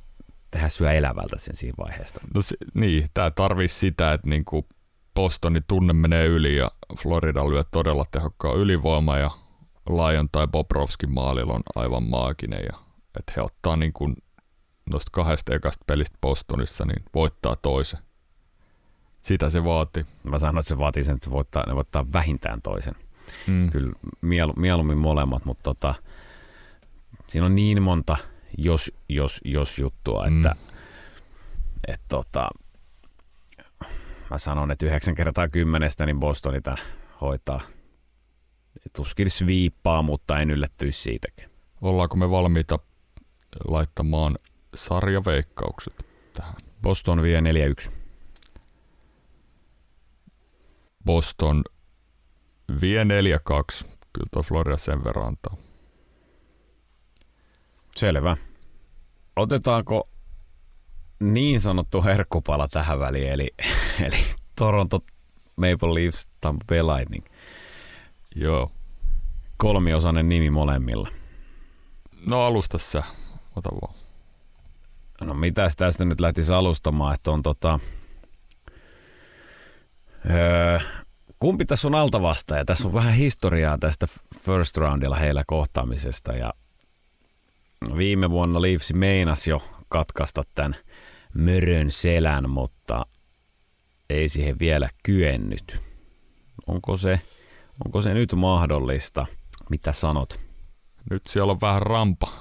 [0.57, 2.20] hän syö elävältä sen siinä vaiheesta.
[2.35, 4.66] No se, niin, tämä tarvii sitä, että niinku
[5.14, 9.31] Bostonin tunne menee yli ja Florida lyö todella tehokkaan ylivoima ja
[9.88, 12.78] Lion tai Bobrovskin maalilla on aivan maaginen ja
[13.18, 14.16] että he ottaa niin kuin
[14.90, 18.00] noista kahdesta ekasta pelistä Bostonissa, niin voittaa toisen.
[19.20, 20.06] Sitä se vaati.
[20.22, 22.94] Mä sanoin, että se vaatii sen, että se voittaa, ne voittaa vähintään toisen.
[23.46, 23.70] Mm.
[23.70, 25.94] Kyllä miel, mieluummin molemmat, mutta tota,
[27.26, 28.16] siinä on niin monta
[28.58, 30.36] jos, jos, jos juttua, mm.
[30.36, 30.56] että
[31.88, 32.48] et tota,
[34.30, 36.84] mä sanon, että 9 kertaa kymmenestä niin Bostoni tämän
[37.20, 37.60] hoitaa.
[38.96, 41.50] Tuskin sviippaa, mutta en yllättyisi siitäkin.
[41.80, 42.78] Ollaanko me valmiita
[43.68, 44.38] laittamaan
[44.74, 46.54] sarjaveikkaukset tähän?
[46.82, 47.40] Boston vie
[47.88, 47.90] 4-1.
[51.04, 51.64] Boston
[52.80, 53.06] vie 4-2.
[54.12, 55.56] Kyllä tuo Florida sen verran antaa.
[57.96, 58.37] Selvä.
[59.37, 60.08] Otetaanko
[61.20, 63.54] niin sanottu herkkupala tähän väliin, eli,
[64.06, 64.24] eli
[64.58, 65.00] Toronto
[65.56, 67.24] Maple Leafs Tampa Bay Lightning.
[68.34, 68.72] Joo.
[69.56, 71.08] Kolmiosainen nimi molemmilla.
[72.26, 73.02] No alusta sä,
[73.56, 73.94] ota vaan.
[75.20, 77.80] No mitäs tästä nyt lähtisi alustamaan, että on tota...
[80.30, 80.78] Öö,
[81.38, 82.64] kumpi tässä on alta vastaaja?
[82.64, 84.06] Tässä on vähän historiaa tästä
[84.40, 86.52] first roundilla heillä kohtaamisesta ja
[87.96, 90.76] viime vuonna Leafs meinas jo katkaista tämän
[91.34, 93.06] mörön selän, mutta
[94.10, 95.80] ei siihen vielä kyennyt.
[96.66, 97.20] Onko se,
[97.84, 99.26] onko se nyt mahdollista?
[99.70, 100.40] Mitä sanot?
[101.10, 102.32] Nyt siellä on vähän rampa,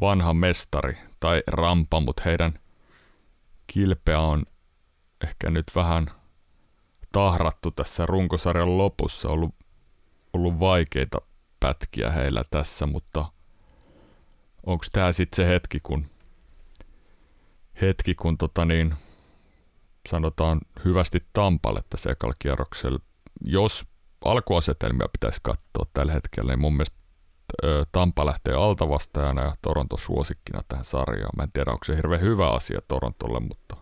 [0.00, 2.58] vanha mestari, tai rampa, mutta heidän
[3.66, 4.42] kilpeä on
[5.24, 6.06] ehkä nyt vähän
[7.12, 9.28] tahrattu tässä runkosarjan lopussa.
[9.28, 9.54] Ollut,
[10.32, 11.18] ollut vaikeita
[11.60, 13.32] pätkiä heillä tässä, mutta
[14.66, 16.06] onko tämä sitten se hetki, kun
[17.80, 18.94] hetki, kun tota niin,
[20.08, 22.98] sanotaan hyvästi Tampalle tässä ekalla kierroksella.
[23.44, 23.86] Jos
[24.30, 26.96] alkuasetelmia pitäisi katsoa tällä hetkellä, niin mun mielestä
[27.92, 31.30] Tampa lähtee altavastajana ja Toronto suosikkina tähän sarjaan.
[31.36, 33.76] Mä en tiedä, onko se hirveän hyvä asia Torontolle, mutta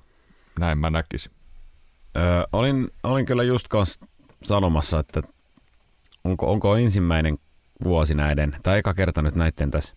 [0.58, 1.32] näin mä näkisin.
[2.16, 2.20] Ö,
[2.52, 4.06] olin, olin kyllä just kanssa
[4.42, 5.22] sanomassa, että
[6.24, 7.38] onko, onko ensimmäinen
[7.84, 9.94] vuosi näiden, tai eka kerta nyt näiden tässä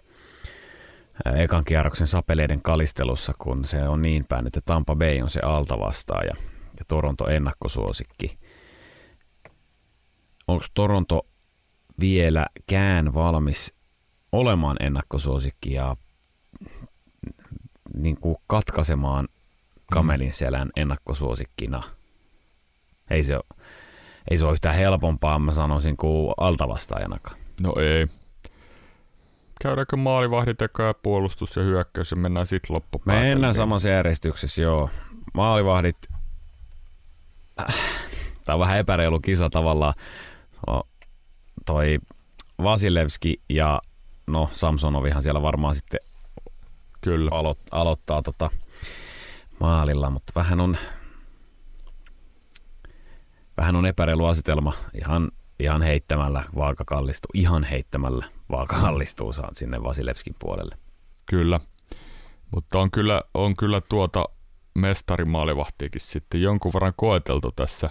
[1.35, 6.33] ekan kierroksen sapeleiden kalistelussa, kun se on niin päin, että Tampa Bay on se altavastaaja
[6.79, 8.37] ja Toronto ennakkosuosikki.
[10.47, 11.25] Onko Toronto
[11.99, 13.73] vieläkään valmis
[14.31, 15.95] olemaan ennakkosuosikki ja
[17.93, 19.27] niin kuin katkaisemaan
[19.91, 21.83] kamelin selän ennakkosuosikkina?
[23.09, 23.63] Ei se ole,
[24.31, 27.37] ei se ole yhtään helpompaa, mä sanoisin, kuin altavastaajanakaan.
[27.61, 28.07] No ei,
[29.61, 33.31] käydäänkö maalivahdit ja puolustus ja hyökkäys ja mennään sitten loppupäätelmiin?
[33.31, 34.89] Mennään samassa järjestyksessä, joo.
[35.33, 35.97] Maalivahdit,
[38.45, 39.93] tämä on vähän epäreilu kisa tavallaan.
[40.67, 40.83] No,
[41.65, 41.99] toi
[42.63, 43.81] Vasilevski ja
[44.27, 45.99] no Samsonovihan siellä varmaan sitten
[47.01, 47.29] Kyllä.
[47.31, 48.49] Alo- aloittaa tota
[49.59, 50.77] maalilla, mutta vähän on
[53.57, 54.73] vähän on epäreilu asetelma.
[55.01, 60.77] Ihan ihan heittämällä vaaka kallistuu, ihan heittämällä vaaka kallistuu saan sinne Vasilevskin puolelle.
[61.25, 61.59] Kyllä,
[62.51, 64.25] mutta on kyllä, on kyllä tuota
[64.75, 67.89] mestarimaalivahtiakin sitten jonkun verran koeteltu tässä.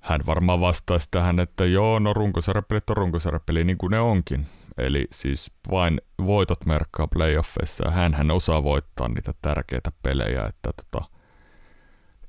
[0.00, 4.46] Hän varmaan vastaisi tähän, että joo, no runkosarjapelit on runkosarjapeli niin kuin ne onkin.
[4.78, 11.06] Eli siis vain voitot merkkaa playoffeissa ja hän osaa voittaa niitä tärkeitä pelejä, että tota,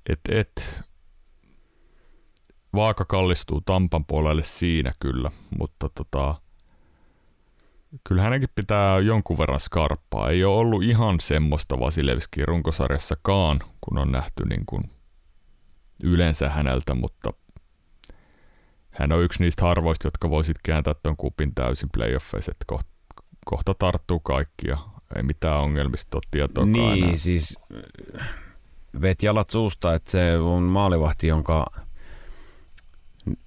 [0.09, 0.83] et, et,
[2.75, 6.35] vaaka kallistuu Tampan puolelle siinä kyllä, mutta tota,
[8.03, 10.29] kyllä hänenkin pitää jonkun verran skarppaa.
[10.29, 14.83] Ei ole ollut ihan semmoista Vasilevski runkosarjassakaan, kun on nähty niin kuin
[16.03, 17.33] yleensä häneltä, mutta
[18.91, 22.89] hän on yksi niistä harvoista, jotka voisit kääntää tuon kupin täysin playoffeissa, että kohta,
[23.45, 24.77] kohta tarttuu kaikki ja
[25.15, 27.17] ei mitään ongelmista ole tietoa Niin, enää.
[27.17, 27.59] siis
[29.01, 31.65] vet jalat suusta, että se on maalivahti, jonka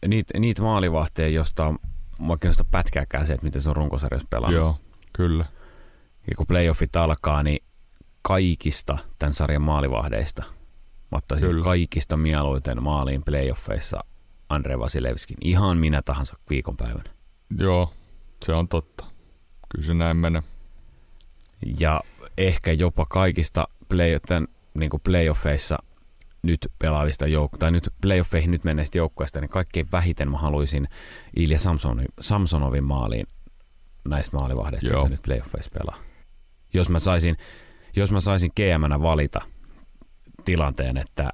[0.08, 1.74] niitä niit maalivahteja, josta
[2.18, 4.60] mua kiinnostaa pätkääkään se, että miten se on runkosarjassa pelannut.
[4.60, 4.76] Joo,
[5.12, 5.44] kyllä.
[6.30, 7.64] Ja kun playoffit alkaa, niin
[8.22, 10.42] kaikista tämän sarjan maalivahdeista,
[11.12, 11.64] mä ottaisin Kyllä.
[11.64, 14.04] kaikista mieluiten maaliin playoffeissa
[14.54, 17.10] Andre Vasilevskin ihan minä tahansa viikonpäivänä.
[17.58, 17.92] Joo,
[18.44, 19.04] se on totta.
[19.68, 20.42] Kyllä se näin menee.
[21.80, 22.00] Ja
[22.38, 25.78] ehkä jopa kaikista play, tämän, niin kuin playoffeissa
[26.42, 30.88] nyt pelaavista jouk- tai nyt playoffeihin nyt menneistä joukkueista, niin kaikkein vähiten mä haluaisin
[31.36, 33.26] Ilja Samsonovin, Samsonovin maaliin
[34.08, 35.08] näistä maalivahdeista, Joo.
[35.08, 35.98] nyt playoffeissa pelaa.
[36.74, 37.36] Jos mä saisin,
[37.96, 39.40] jos mä saisin GM valita
[40.44, 41.30] tilanteen, että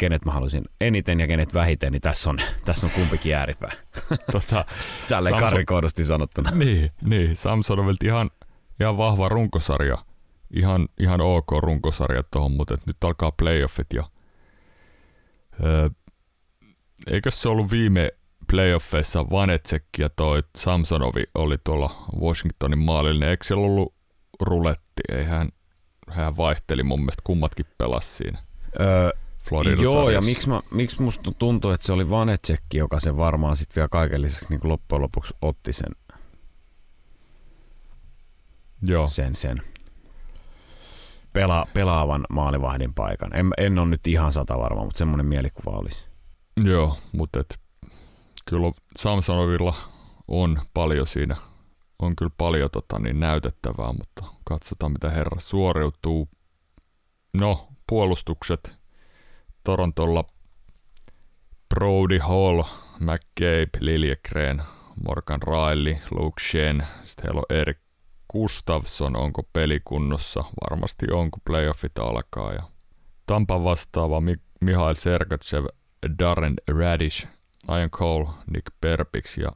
[0.00, 3.72] kenet mä haluaisin eniten ja kenet vähiten, niin tässä on, tässä on kumpikin ääripää.
[4.32, 4.64] tota,
[5.08, 6.50] Tälleen Samson- karrikoidusti sanottuna.
[6.50, 8.30] niin, niin, Samsonovilta ihan,
[8.80, 9.98] ihan vahva runkosarja.
[10.54, 14.04] Ihan, ihan ok runkosarja tuohon, mutta et nyt alkaa playoffit ja
[15.64, 15.88] öö,
[17.06, 18.10] eikö se ollut viime
[18.50, 23.28] playoffeissa Vanetsek ja toi Samsonovi oli tuolla Washingtonin maalillinen.
[23.28, 23.94] Eikö siellä ollut
[24.40, 25.02] ruletti?
[25.12, 25.48] Ei hän,
[26.36, 28.38] vaihteli mun mielestä kummatkin pelas siinä
[28.80, 29.10] Öö,
[29.48, 33.56] Florida Joo, ja miksi, mä, miksi musta tuntuu, että se oli Vanetsekki, joka sen varmaan
[33.56, 35.94] sitten vielä kaiken lisäksi niin loppujen lopuksi otti sen,
[38.86, 39.62] Joo, sen, sen
[41.32, 43.36] pela, pelaavan maalivahdin paikan.
[43.36, 46.06] En, en ole nyt ihan sata varma, mutta semmoinen mielikuva olisi.
[46.64, 47.58] Joo, mutta et,
[48.48, 49.74] kyllä on- Samsonovilla
[50.28, 51.36] on paljon siinä,
[51.98, 56.28] on kyllä paljon tota, niin näytettävää, mutta katsotaan mitä herra suoriutuu.
[57.34, 58.79] No, puolustukset
[59.64, 60.24] Torontolla
[61.74, 62.62] Brody Hall,
[63.00, 64.62] McCabe, Liljegren,
[65.06, 67.78] Morgan Riley, Luke Shen, sitten heillä on Erik
[68.32, 70.44] Gustafsson, onko pelikunnossa?
[70.70, 72.52] Varmasti on, kun playoffit alkaa.
[72.52, 72.62] Ja
[73.26, 75.64] Tampa vastaava Mi- Mihail Sergachev,
[76.18, 77.28] Darren Radish,
[77.68, 79.52] Ian Cole, Nick Perbix ja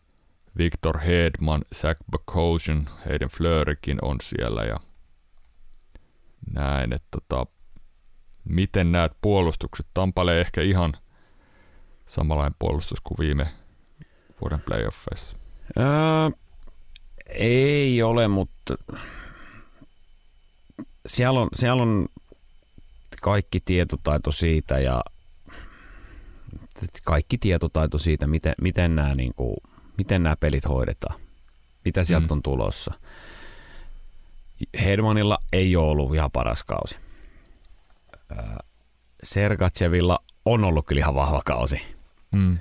[0.58, 4.76] Victor Hedman, Zach Bokosian, heidän Flörikin on siellä ja
[6.52, 7.46] näin, että tota,
[8.44, 9.86] miten näet puolustukset?
[9.94, 10.92] Tampalle ehkä ihan
[12.06, 13.46] samanlainen puolustus kuin viime
[14.40, 15.36] vuoden playoffeissa.
[15.78, 15.84] Öö,
[17.26, 18.74] ei ole, mutta
[21.06, 22.08] siellä on, siellä on
[23.22, 25.00] kaikki tietotaito siitä ja
[27.04, 29.56] kaikki tietotaito siitä, miten, miten, nämä, niin kuin,
[29.98, 31.20] miten nämä pelit hoidetaan.
[31.84, 32.32] Mitä sieltä Mm.
[32.32, 32.94] on tulossa.
[34.84, 36.96] Hedmanilla ei ole ollut ihan paras kausi.
[39.22, 41.80] Sergachevilla on ollut kyllä ihan vahva kausi.
[42.32, 42.58] Mm.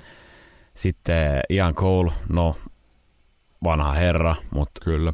[0.74, 2.56] Sitten Ian Cole, no
[3.64, 5.12] vanha herra, mutta Kyllä,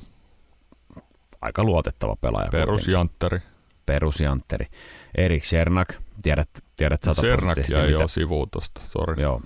[1.42, 2.48] aika luotettava pelaaja.
[2.50, 3.38] perusjantteri.
[3.86, 4.66] Perusjantteri.
[5.16, 9.22] Erik Sernak, tiedät, tiedät Sernak sataprosenttisesti, jäi mitä, jo sivuun tosta, sori.
[9.22, 9.42] joo,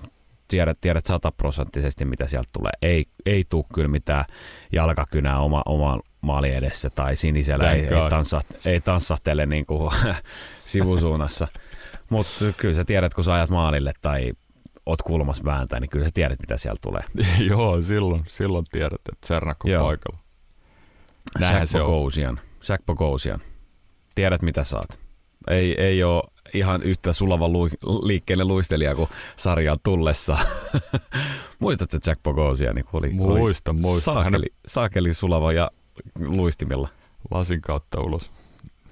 [0.49, 2.73] tiedät, tiedät sataprosenttisesti, mitä sieltä tulee.
[2.83, 4.25] Ei, ei tule kyllä mitään
[4.73, 9.93] jalkakynää oma, oman maali edessä tai sinisellä Thank ei, ei, tanssa, ei tanssahtele niin kuin
[10.65, 11.49] sivusuunnassa.
[12.11, 14.33] Mutta kyllä sä tiedät, kun sä ajat maalille tai
[14.87, 17.03] oot kulmas vääntää, niin kyllä sä tiedät, mitä sieltä tulee.
[17.51, 19.85] Joo, silloin, silloin tiedät, että Sernak on Joo.
[19.85, 20.19] paikalla.
[21.39, 22.41] Näinhän se on.
[22.69, 23.41] Jack Bogosian.
[24.15, 24.99] Tiedät mitä saat.
[25.51, 26.23] Ei, ei ole
[26.55, 27.69] ihan yhtä sulava lu,
[28.03, 30.39] liikkeelle luistelija kuin sarjaan tullessa.
[31.59, 32.75] Muistatko Jack Bogosian?
[32.75, 34.15] Niin oli, Muistan, oli muistan.
[34.15, 35.71] Hänen Saakeli, saakeli sulava ja
[36.27, 36.89] luistimilla.
[37.31, 38.31] lasin kautta ulos.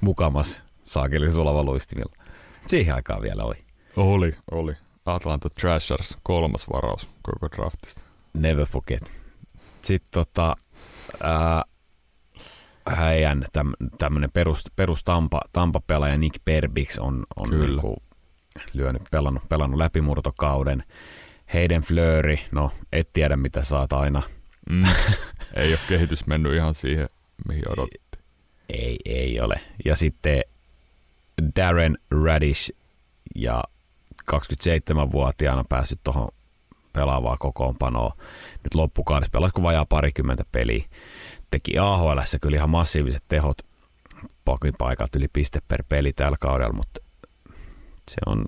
[0.00, 2.12] Mukamas saakeli sulava luistimilla.
[2.66, 3.64] Siihen aikaan vielä oli.
[3.97, 4.73] Oli, oli.
[5.07, 8.01] Atlanta Trashers, kolmas varaus koko draftista.
[8.35, 9.11] Never forget.
[9.83, 10.57] Sitten tota,
[11.23, 11.62] ää,
[12.99, 17.66] heidän täm, tämmöinen perus, perus Tampa, Tampa-pelaaja Nick Perbix on, on Kyllä.
[17.66, 17.97] niinku
[18.73, 20.85] lyönyt, pelannut, pelannut läpimurtokauden.
[21.55, 24.23] Heidän Flööri, no et tiedä mitä saat aina.
[24.71, 24.85] Mm.
[25.57, 27.09] Ei ole kehitys mennyt ihan siihen,
[27.49, 27.99] mihin odotti.
[28.68, 29.61] Ei, ei ole.
[29.85, 30.42] Ja sitten
[31.57, 32.70] Darren Radish
[33.35, 33.64] ja
[34.33, 36.28] 27-vuotiaana päässyt tuohon
[36.92, 38.16] pelaavaa kokoonpanoa.
[38.64, 40.85] Nyt loppukaudessa pelasiko vajaa parikymmentä peliä.
[41.50, 43.59] Teki AHL kyllä ihan massiiviset tehot
[44.44, 47.00] pakin paikalta yli piste per peli tällä kaudella, mutta
[48.11, 48.44] se on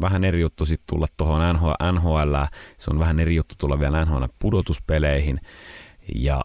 [0.00, 2.34] vähän eri juttu sitten tulla tuohon NHL, NHL,
[2.78, 5.40] se on vähän eri juttu tulla vielä NHL pudotuspeleihin
[6.14, 6.40] ja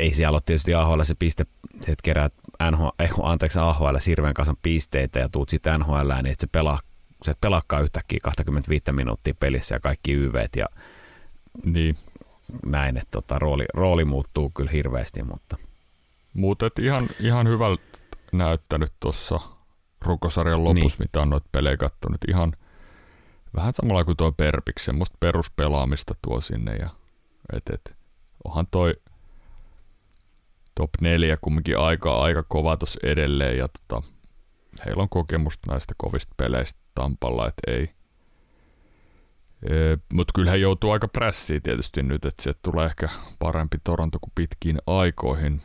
[0.00, 1.46] ei siellä ole tietysti AHL se piste,
[1.80, 2.32] se, että keräät
[2.70, 6.80] NHL, eh, anteeksi, AHL hirveän kasan pisteitä ja tuut sitten NHL, niin että se pelaa
[7.22, 10.66] se et pelaakaan yhtäkkiä 25 minuuttia pelissä ja kaikki YVt ja
[11.64, 11.98] Niin.
[12.66, 15.56] näin, että tota, rooli, rooli muuttuu kyllä hirveästi, mutta
[16.34, 17.82] Mutta ihan, ihan hyvältä
[18.32, 19.40] näyttänyt tuossa
[20.02, 21.04] runkosarjan lopussa, niin.
[21.04, 22.20] mitä on noita pelejä katsonut.
[22.28, 22.52] Ihan
[23.54, 26.76] vähän samalla kuin tuo Perpiksi, semmoista peruspelaamista tuo sinne.
[26.76, 26.90] Ja,
[27.52, 27.96] et, et,
[28.44, 28.94] onhan toi
[30.80, 33.58] top 4 kumminkin aika, aika kova tuossa edelleen.
[33.58, 34.02] Ja tota,
[34.86, 37.90] heillä on kokemusta näistä kovista peleistä Tampalla, että ei.
[39.62, 44.18] E, Mutta kyllä he joutuu aika prässiin tietysti nyt, että se tulee ehkä parempi Toronto
[44.20, 45.62] kuin pitkiin aikoihin.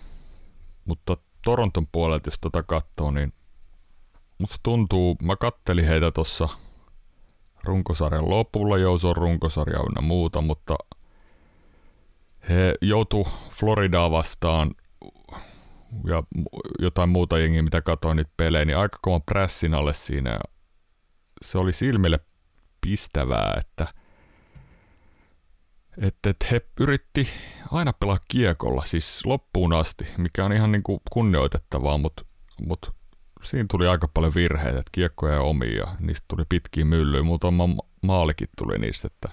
[0.85, 3.33] Mutta Toronton puolelta, jos tota katsoo, niin
[4.37, 6.49] musta tuntuu, mä kattelin heitä tuossa
[7.63, 10.75] runkosarjan lopulla, Jouso runkosarja ynnä muuta, mutta
[12.49, 14.71] he joutu Floridaa vastaan
[16.07, 16.23] ja
[16.79, 20.39] jotain muuta jengiä, mitä katsoin niitä pelejä, niin aika kovan pressin alle siinä.
[21.41, 22.19] Se oli silmille
[22.81, 23.87] pistävää, että
[25.97, 27.27] että et he yritti
[27.71, 32.25] aina pelaa kiekolla, siis loppuun asti, mikä on ihan niinku kunnioitettavaa, mutta
[32.65, 32.95] mut
[33.43, 37.67] siinä tuli aika paljon virheitä, että kiekkoja ja omia, niistä tuli pitkiä myllyjä, muutama
[38.01, 39.29] maalikin tuli niistä, että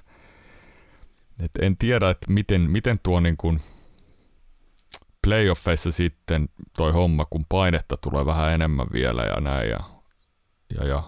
[1.39, 3.57] et en tiedä, että miten, miten tuo niinku
[5.27, 9.81] playoffeissa sitten toi homma, kun painetta tulee vähän enemmän vielä ja näin, ja,
[10.75, 11.03] ja, ja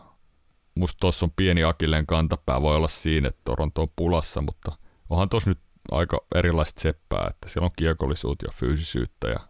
[0.75, 4.73] musta tuossa on pieni akilleen kantapää, voi olla siinä, että Toronto on pulassa, mutta
[5.11, 9.41] onhan tuossa nyt aika erilaista seppää, että siellä on kiekollisuutta ja fyysisyyttä ja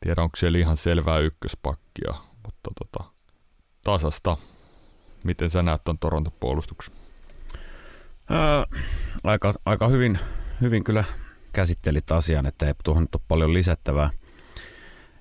[0.00, 3.10] tiedä onko siellä ihan selvää ykköspakkia, mutta tota,
[3.84, 4.36] tasasta.
[5.24, 6.94] Miten sä näet tuon Toronton puolustuksen?
[8.30, 8.66] ää,
[9.24, 10.18] aika, aika hyvin,
[10.60, 11.04] hyvin kyllä
[11.52, 14.10] käsittelit asian, että ei tuohon nyt ole paljon lisättävää.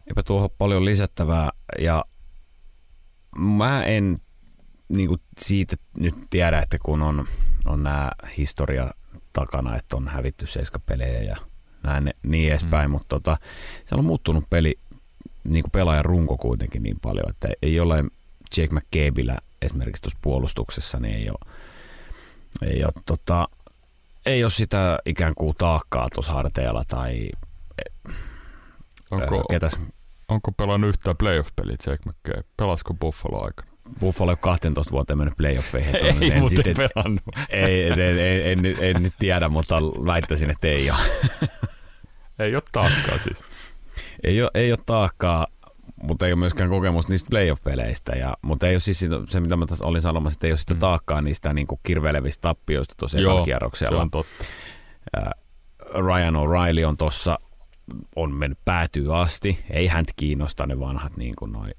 [0.08, 2.06] Eipä tuohon paljon lisättävää ja
[3.38, 4.22] mä en
[4.89, 7.28] niin kuin siitä nyt tiedä, että kun on,
[7.65, 8.92] on nämä historia
[9.34, 11.38] takana, että on hävitty seiskapelejä ja
[11.84, 12.92] näin niin edespäin, mm.
[12.92, 13.38] mutta tota,
[13.86, 14.80] se on muuttunut peli,
[15.44, 18.04] niin kuin pelaajan runko kuitenkin niin paljon, että ei ole
[18.58, 21.54] Jake McCabeillä esimerkiksi tuossa puolustuksessa, niin ei ole,
[22.62, 23.48] ei ole, tota,
[24.25, 27.29] ei ole sitä ikään kuin taakkaa tuossa harteilla tai
[29.12, 29.79] Onko, ää, ketäs,
[30.27, 32.43] onko pelannut yhtään playoff-peliä Jake McCabe?
[32.58, 33.69] Pelasko Buffalo aikana?
[33.99, 35.95] Buffalo 12 vuoteen mennyt playoffeihin.
[36.05, 37.21] Ei en, muuten sitten- pelannut.
[37.49, 40.99] ei, en, en, en, en, nyt- en, nyt tiedä, mutta väittäisin, että ei ole.
[42.39, 43.43] Ei ole taakkaa siis.
[44.23, 45.47] ei, ole, ei ole taakkaa,
[46.03, 48.12] mutta ei ole myöskään kokemusta niistä playoff-peleistä.
[48.15, 50.57] Ja, mutta ei ole siis sitä- se, mitä mä tässä olin sanomassa, että ei ole
[50.57, 50.79] sitä Mm.
[50.79, 54.01] taakkaa niistä niin kuin kirvelevistä tappioista tuossa Joo, Se kierroksella.
[54.01, 54.43] on totta.
[55.95, 57.39] Ryan O'Reilly on tossa,
[58.15, 59.59] on mennyt päätyy asti.
[59.69, 61.69] Ei häntä kiinnosta ne vanhat niin kuin noi,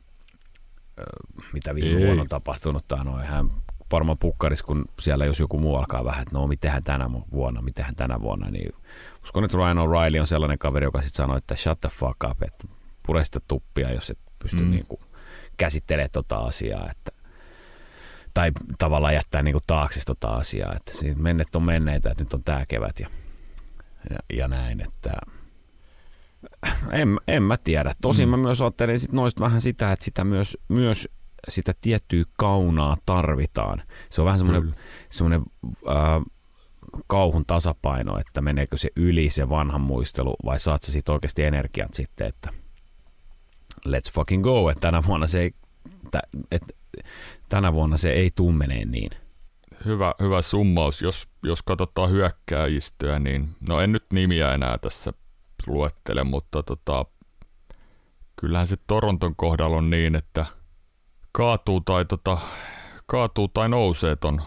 [1.53, 2.07] mitä viime Ei.
[2.07, 2.89] vuonna on tapahtunut.
[2.89, 3.51] Tai noin, hän
[3.93, 7.95] varmaan pukkaris, kun siellä jos joku muu alkaa vähän, että no mitenhän tänä vuonna, mitenhän
[7.97, 8.73] tänä vuonna, niin
[9.23, 12.43] uskon, että Ryan O'Reilly on sellainen kaveri, joka sitten sanoo, että shut the fuck up,
[12.43, 12.69] että
[13.11, 14.71] pure sitä tuppia, jos et pysty Mm.
[14.71, 15.01] niin kuin
[15.57, 17.13] käsittelemään tota asiaa, että
[18.35, 22.35] tai tavallaan jättää niin kuin taakse tota asiaa, että siinä menneet on menneitä, että nyt
[22.35, 23.09] on tämä kevät ja,
[24.11, 25.13] ja, ja näin, että
[26.93, 27.95] en, en mä tiedä.
[28.03, 28.31] Tosin Mm.
[28.31, 31.09] mä myös ajattelin sit noista vähän sitä, että sitä myös, myös
[31.49, 33.83] sitä tiettyä kaunaa tarvitaan.
[34.11, 34.75] Se on vähän semmoinen,
[35.11, 35.43] semmoinen
[35.89, 36.23] äh,
[37.07, 41.95] kauhun tasapaino, että meneekö se yli se vanhan muistelu vai saat sä siitä oikeasti energiat
[41.95, 42.51] sitten, että
[43.89, 45.55] let's fucking go, että tänä vuonna se ei,
[46.51, 46.77] et,
[47.49, 49.11] tänä vuonna se ei tuu meneen niin.
[49.85, 51.03] Hyvä, hyvä summaus.
[51.03, 55.13] Jos, jos katsotaan hyökkääjistöä, niin no en nyt nimiä enää tässä
[55.67, 57.05] luettele, mutta tota,
[58.37, 60.47] kyllähän se Toronton kohdalla on niin, että
[61.33, 62.39] kaatuu tai, tota,
[63.07, 64.43] kaatuu tai nousee ton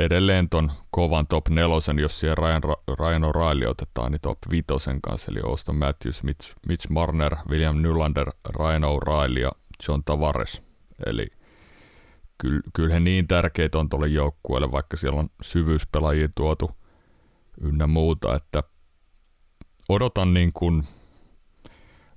[0.00, 2.62] edelleen ton kovan top nelosen, jos siihen Ryan,
[2.98, 8.30] Ryan O'Reilly otetaan, niin top vitosen kanssa, eli Auston Matthews, Mitch, Mitch Marner, William Nylander,
[8.48, 9.52] Ryan O'Reilly ja
[9.88, 10.62] John Tavares.
[11.06, 11.26] Eli
[12.38, 16.70] kyllä, kyllä he niin tärkeitä on tuolle joukkueelle, vaikka siellä on syvyyspelaajia tuotu
[17.60, 18.62] ynnä muuta, että
[19.88, 20.84] odotan niin kuin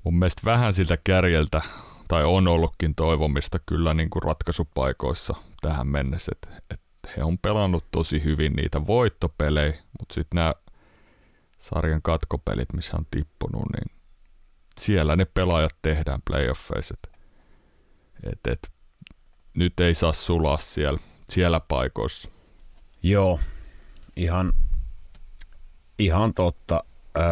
[0.03, 1.61] mun mielestä vähän siltä kärjeltä,
[2.07, 6.82] tai on ollutkin toivomista kyllä niin kuin ratkaisupaikoissa tähän mennessä, että, että
[7.17, 10.53] he on pelannut tosi hyvin niitä voittopelejä, mutta sitten nämä
[11.59, 13.97] sarjan katkopelit, missä on tippunut, niin
[14.77, 16.95] siellä ne pelaajat tehdään playoffeissa.
[17.03, 17.09] Et,
[18.23, 18.71] et, et,
[19.53, 20.99] nyt ei saa sulaa siellä,
[21.29, 22.29] siellä paikoissa.
[23.03, 23.39] Joo,
[24.15, 24.53] ihan,
[25.99, 26.83] ihan totta.
[27.17, 27.23] Öö,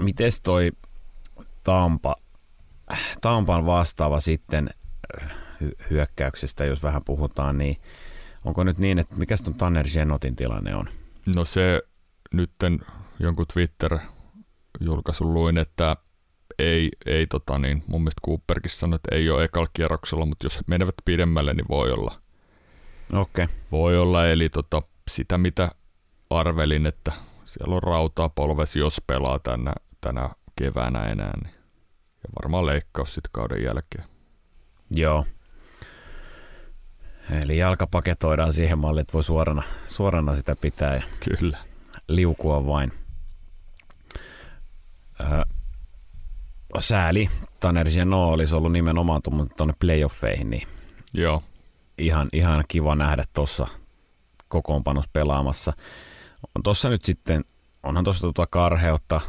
[0.00, 0.72] mites toi
[1.64, 2.16] Tampa,
[3.20, 4.70] Tampan vastaava sitten,
[5.62, 7.76] hy- hyökkäyksestä, jos vähän puhutaan, niin
[8.44, 10.88] onko nyt niin, että mikä tuon Tanner Genotin tilanne on?
[11.36, 11.82] No se
[12.32, 12.80] nytten
[13.18, 15.96] jonkun Twitter-julkaisun luin, että
[16.58, 20.60] ei, ei tota niin, mun mielestä Cooperkin sanoi, että ei ole ekalla kierroksella, mutta jos
[20.66, 22.20] menevät pidemmälle, niin voi olla.
[23.12, 23.44] Okei.
[23.44, 23.56] Okay.
[23.72, 25.70] Voi olla, eli tota, sitä mitä
[26.30, 27.12] arvelin, että
[27.44, 31.56] siellä on rautaa polves, jos pelaa tänä, tänä keväänä enää, niin
[32.26, 34.04] ja varmaan leikkaus sitten kauden jälkeen.
[34.90, 35.26] Joo.
[37.30, 41.02] Eli jalka paketoidaan siihen malliin, että voi suorana, suorana sitä pitää ja
[41.38, 41.58] Kyllä.
[42.08, 42.92] liukua vain.
[45.20, 45.42] Öö,
[46.78, 47.30] sääli.
[47.60, 49.22] Tanner no olisi ollut nimenomaan
[49.56, 50.68] tuonne playoffeihin, niin
[51.14, 51.42] Joo.
[51.98, 53.66] ihan, ihan kiva nähdä tuossa
[54.48, 55.72] kokoonpanossa pelaamassa.
[56.56, 57.44] On tuossa nyt sitten,
[57.82, 59.20] onhan tuossa tuota karheutta,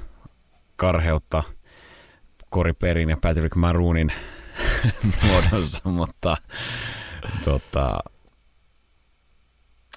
[0.76, 1.44] karheutta
[2.54, 4.14] Cory Perin ja Patrick Maroonin
[5.24, 6.38] muodossa, mutta
[7.46, 8.00] tota,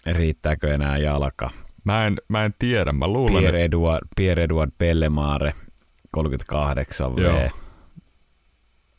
[0.07, 1.51] riittääkö enää jalka?
[1.85, 5.53] Mä en, mä en tiedä, mä luulen, Pierre Edouard, Pierre Edouard Pellemaare,
[6.11, 7.19] 38 V.
[7.19, 7.51] Joo.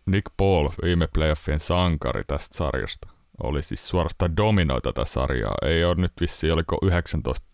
[0.05, 3.09] Nick Paul, viime playoffien sankari tästä sarjasta,
[3.43, 5.55] oli siis suorastaan dominoi tätä sarjaa.
[5.61, 7.47] Ei ole nyt vissi, oliko 19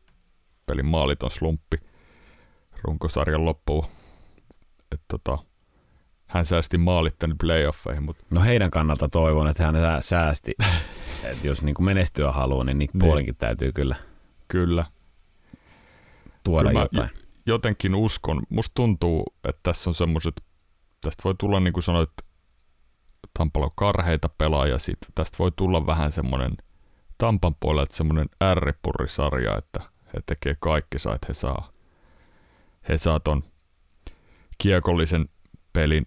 [0.66, 1.78] pelin maaliton slumppi
[2.84, 3.86] runkosarjan loppuun.
[4.92, 5.38] Et tota,
[6.28, 8.04] hän säästi maalit tänne playoffeihin.
[8.04, 8.24] Mutta...
[8.30, 10.56] No heidän kannalta toivon, että hän säästi.
[11.24, 13.40] että jos niin menestyä haluaa, niin Nick Paulinkin niin.
[13.40, 13.96] täytyy kyllä,
[14.48, 14.86] kyllä.
[16.44, 17.10] tuoda kyllä jotain.
[17.46, 18.42] Jotenkin uskon.
[18.50, 20.42] Musta tuntuu, että tässä on semmoiset,
[21.02, 22.10] tästä voi tulla niin kuin sanoit,
[23.38, 26.52] Tampalla karheita pelaajia, sit tästä voi tulla vähän semmoinen
[27.18, 29.80] Tampan puolelta semmoinen ärripurrisarja, että
[30.14, 31.72] he tekee kaikki että he saa,
[32.90, 33.44] he saa ton
[34.58, 35.30] kiekollisen
[35.74, 36.06] pelin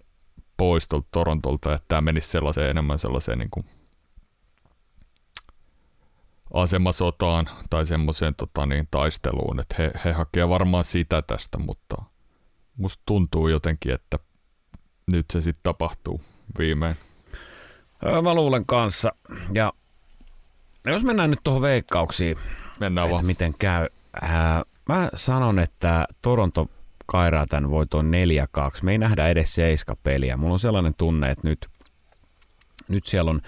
[0.61, 3.66] pois tuolta Torontolta, että tämä menisi sellaiseen enemmän sellaiseen niin kuin
[6.54, 12.02] asemasotaan tai semmoiseen tota niin, taisteluun, että he, he hakee varmaan sitä tästä, mutta
[12.76, 14.18] musta tuntuu jotenkin, että
[15.12, 16.20] nyt se sitten tapahtuu
[16.58, 16.96] viimein.
[18.22, 19.12] Mä luulen kanssa.
[19.54, 19.72] Ja
[20.86, 22.36] jos mennään nyt tuohon veikkauksiin,
[22.80, 23.26] mennään että vaan.
[23.26, 23.88] miten käy.
[24.22, 26.66] Ää, mä sanon, että Toronto
[27.11, 28.78] kairaa tämän voiton 4-2.
[28.82, 30.36] Me ei nähdä edes seiska peliä.
[30.36, 31.68] Mulla on sellainen tunne, että nyt,
[32.88, 33.40] nyt siellä on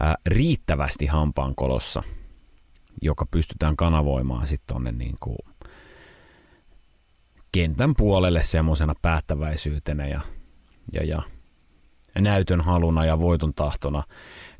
[0.00, 2.02] ää, riittävästi hampaankolossa,
[3.02, 5.38] joka pystytään kanavoimaan sitten tonne niin kuin
[7.52, 10.20] kentän puolelle semmoisena päättäväisyytenä ja,
[10.92, 11.22] ja, ja
[12.18, 14.02] näytön haluna ja voiton tahtona,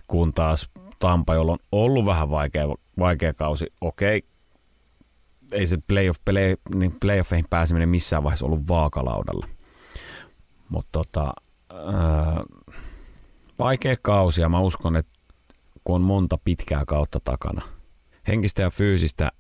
[0.07, 2.65] kun taas Tampa, jolla on ollut vähän vaikea,
[2.99, 4.25] vaikea kausi, okei,
[5.53, 9.49] ei se playoff, play, niin playoffeihin pääseminen missään vaiheessa ollut vaakalaudalla.
[10.69, 11.33] Mutta tota,
[11.73, 12.45] äh,
[13.59, 15.13] vaikea kausi ja mä uskon, että
[15.85, 17.63] kun on monta pitkää kautta takana,
[18.29, 19.33] henkistä ja fyysistä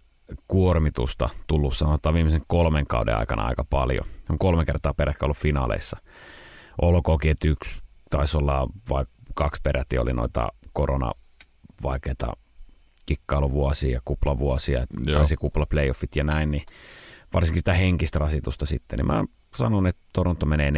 [0.48, 4.06] kuormitusta tullut sanotaan viimeisen kolmen kauden aikana aika paljon.
[4.30, 5.96] On kolme kertaa peräkkäin ollut finaaleissa.
[6.82, 9.04] Olkoonkin, että yksi taisi olla vai
[9.34, 11.12] kaksi peräti oli noita korona
[11.82, 12.32] vaikeita
[13.06, 15.14] kikkailuvuosia ja kuplavuosia, Joo.
[15.14, 16.64] taisi kupla playoffit ja näin, niin
[17.34, 19.24] varsinkin sitä henkistä rasitusta sitten, niin mä
[19.54, 20.72] sanon, että Toronto menee 4-2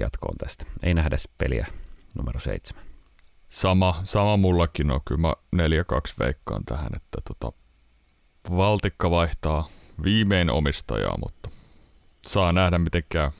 [0.00, 0.64] jatkoon tästä.
[0.82, 1.66] Ei nähdä peliä
[2.18, 2.84] numero 7.
[3.48, 5.00] Sama, sama mullakin on.
[5.04, 5.60] Kyllä mä 4-2
[6.18, 7.58] veikkaan tähän, että tota,
[8.56, 9.68] Valtikka vaihtaa
[10.04, 11.50] viimein omistajaa, mutta
[12.26, 13.30] saa nähdä miten käy.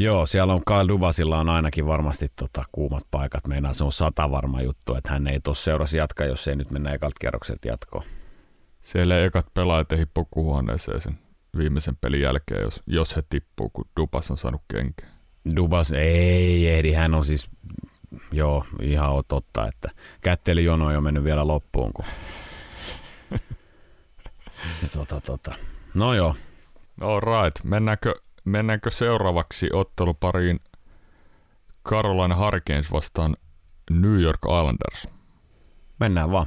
[0.00, 3.46] Joo, siellä on Kyle Dubasilla on ainakin varmasti tota, kuumat paikat.
[3.46, 6.70] Meinaa se on sata varma juttu, että hän ei tuossa seurasi jatka, jos ei nyt
[6.70, 8.04] mennä ekalta kierrokset jatkoon.
[8.78, 11.18] Siellä ekat pelaajat ehdi pukuhuoneeseen sen
[11.56, 15.06] viimeisen pelin jälkeen, jos, jos he tippuu, kun Dubas on saanut kenkä.
[15.56, 17.48] Dubas ei ehdi, hän on siis,
[18.32, 19.90] joo, ihan on totta, että
[20.20, 21.92] kättelyjono on jo mennyt vielä loppuun.
[21.92, 22.04] Kun...
[24.94, 25.54] tota, tota.
[25.94, 26.36] No joo.
[27.00, 28.14] All right, mennäänkö
[28.44, 30.60] Mennäänkö seuraavaksi ottelupariin
[31.88, 33.36] Carolina Hurricanes vastaan
[33.90, 35.08] New York Islanders?
[36.00, 36.46] Mennään vaan.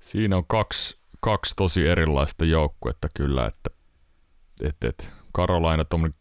[0.00, 3.70] Siinä on kaksi, kaksi tosi erilaista joukkuetta kyllä, että
[4.62, 6.18] et, et Carolina tuommoinen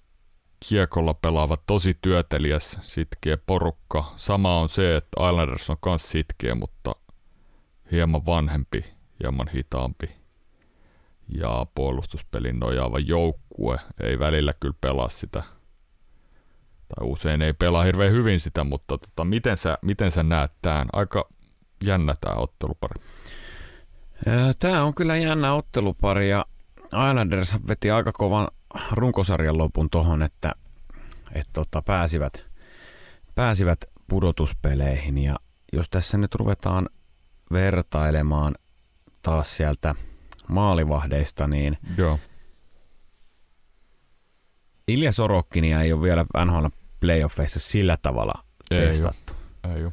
[0.70, 4.14] kiekolla pelaava tosi työtelijäs, sitkeä porukka.
[4.16, 6.96] Sama on se, että Islanders on myös sitkeä, mutta
[7.92, 8.86] hieman vanhempi,
[9.24, 10.23] hieman hitaampi
[11.28, 15.44] ja puolustuspelin nojaava joukkue ei välillä kyllä pelaa sitä,
[16.88, 20.88] tai usein ei pelaa hirveän hyvin sitä, mutta tota, miten, sä, miten sä näet tämän?
[20.94, 21.30] Aika
[21.86, 23.02] jännä tämä ottelupari.
[24.60, 26.46] Tämä on kyllä jännä ottelupari ja
[27.10, 28.48] Islanders veti aika kovan
[28.92, 30.54] runkosarjan lopun tuohon, että,
[31.34, 32.46] että tota, pääsivät,
[33.36, 35.36] pääsivät pudotuspeleihin ja,
[35.74, 36.90] jos tässä nyt ruvetaan
[37.52, 38.56] vertailemaan
[39.22, 39.96] taas sieltä
[40.48, 42.20] maalivahdeista, niin Joo.
[44.88, 46.66] Ilja Sorokkinia ei ole vielä NHL
[47.00, 48.34] playoffeissa sillä tavalla
[48.72, 49.34] Ei testattu.
[49.76, 49.84] Ei.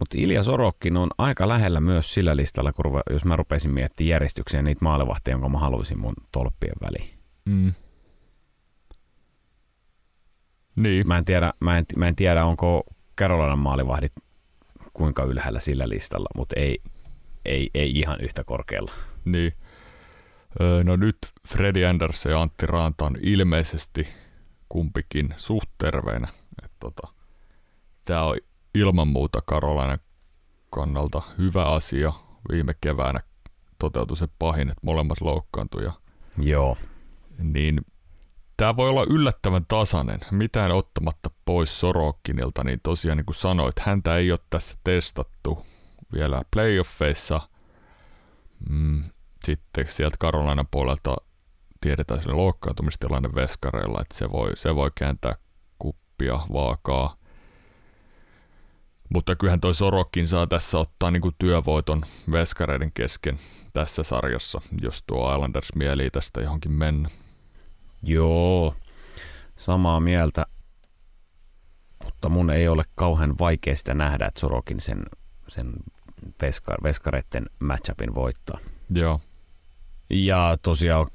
[0.00, 4.08] Mutta Ilja Sorokkin on aika lähellä myös sillä listalla, kun ruve, jos mä rupesin miettimään
[4.08, 7.18] järjestykseen niitä maalivahtia, jonka mä haluaisin mun tolppien väliin.
[7.44, 7.72] Mm.
[10.76, 11.08] Niin.
[11.08, 12.82] Mä en tiedä, mä en, mä en tiedä onko
[13.18, 14.12] Carolinan maalivahdit
[14.92, 16.78] kuinka ylhäällä sillä listalla, mutta ei,
[17.44, 18.92] ei, ei ihan yhtä korkealla.
[19.24, 19.52] Niin.
[20.84, 21.16] No nyt
[21.48, 24.08] Freddy Anderson ja Antti Raanta on ilmeisesti
[24.68, 26.28] kumpikin suht terveinä.
[26.64, 27.08] Et tota,
[28.04, 28.36] Tämä on
[28.74, 29.98] ilman muuta Karolainen
[30.70, 32.12] kannalta hyvä asia.
[32.52, 33.20] Viime keväänä
[33.78, 35.84] toteutui se pahin, että molemmat loukkaantui.
[35.84, 35.92] Ja,
[36.38, 36.76] Joo.
[37.38, 37.80] niin
[38.56, 40.20] tämä voi olla yllättävän tasainen.
[40.30, 45.66] Mitään ottamatta pois Sorokkinilta, niin tosiaan niin kuin sanoit, häntä ei ole tässä testattu
[46.12, 47.40] vielä playoffeissa.
[48.70, 49.04] Mm,
[49.44, 51.16] sitten sieltä Karolainan puolelta
[51.80, 55.36] tiedetään se loukkaantumistilanne veskareilla, että se voi, se voi kääntää
[55.78, 57.16] kuppia, vaakaa.
[59.14, 62.02] Mutta kyllähän toi Sorokin saa tässä ottaa niinku työvoiton
[62.32, 63.38] veskareiden kesken
[63.72, 67.08] tässä sarjassa, jos tuo Islanders mielii tästä johonkin mennä.
[68.02, 68.74] Joo,
[69.56, 70.46] samaa mieltä.
[72.04, 75.02] Mutta mun ei ole kauhean vaikea sitä nähdä, että Sorokin sen,
[75.48, 75.72] sen
[76.42, 78.58] veskar, veskareiden matchupin voittaa.
[78.90, 79.20] Joo,
[80.10, 81.06] Ja tosiaan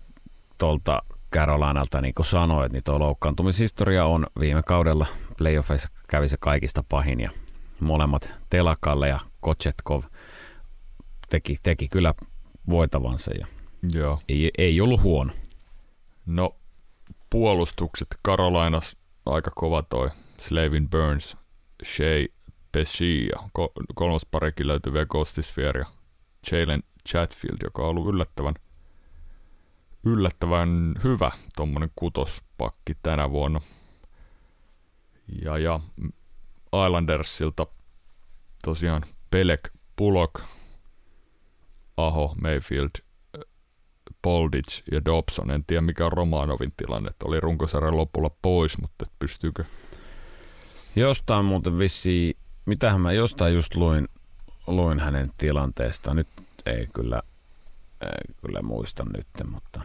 [0.57, 1.01] tuolta
[1.33, 5.05] Carolinalta, niin kuin sanoit, niin tuo loukkaantumishistoria on viime kaudella
[5.37, 7.31] playoffeissa kävi se kaikista pahin ja
[7.79, 10.03] molemmat Telakalle ja Kochetkov
[11.29, 12.13] teki, teki kyllä
[12.69, 13.47] voitavansa ja
[13.93, 14.19] joo.
[14.29, 15.33] ei, ei ollut huono.
[16.25, 16.55] No,
[17.29, 21.37] puolustukset Carolinas aika kova toi Slavin Burns,
[21.85, 22.25] Shea
[22.77, 25.85] Pescia, ko- kolmas parikin löytyy vielä Ghostisphere ja
[26.51, 28.53] Jalen Chatfield, joka on ollut yllättävän,
[30.05, 33.61] yllättävän hyvä tuommoinen kutospakki tänä vuonna.
[35.43, 35.79] Ja, ja
[36.85, 37.67] Islandersilta
[38.63, 40.41] tosiaan Pelek, Pulok,
[41.97, 42.89] Aho, Mayfield,
[44.21, 45.51] Poldich ja Dobson.
[45.51, 49.63] En tiedä mikä on Romanovin tilanne, että oli runkosarjan lopulla pois, mutta pystyykö...
[50.95, 52.37] Jostain muuten vissi,
[52.67, 54.07] mitähän mä jostain just luin,
[54.67, 56.13] luin hänen tilanteesta.
[56.13, 56.27] Nyt
[56.65, 57.21] ei kyllä,
[58.01, 59.81] ei kyllä muista nyt, mutta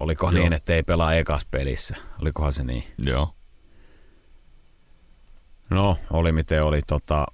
[0.00, 0.40] oliko Joo.
[0.40, 1.96] niin, että ei pelaa ekas pelissä?
[2.20, 2.84] Olikohan se niin?
[3.06, 3.32] Joo,
[5.70, 6.80] No, oli miten oli.
[6.86, 7.26] Tota,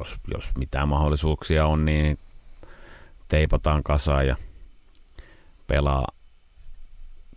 [0.00, 2.18] jos, jos mitään mahdollisuuksia on, niin
[3.28, 4.36] teipataan kasaan ja
[5.66, 6.06] pelaa,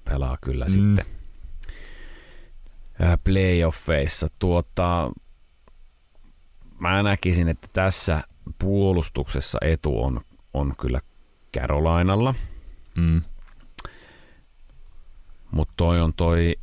[0.05, 0.72] pelaa kyllä Mm.
[0.72, 1.05] sitten
[3.24, 4.28] playoffeissa.
[4.39, 5.11] Tuota,
[6.80, 8.24] mä näkisin, että tässä
[8.59, 10.21] puolustuksessa etu on,
[10.53, 10.99] on kyllä
[11.57, 12.36] Carolinalla,
[12.95, 13.21] mm.
[15.51, 16.55] mutta toi on toi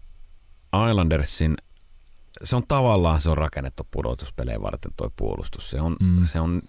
[0.90, 1.56] Islandersin
[2.42, 5.70] se on tavallaan se on rakennettu pudotuspelejä varten toi puolustus.
[5.70, 6.26] Se on, Mm.
[6.26, 6.62] se on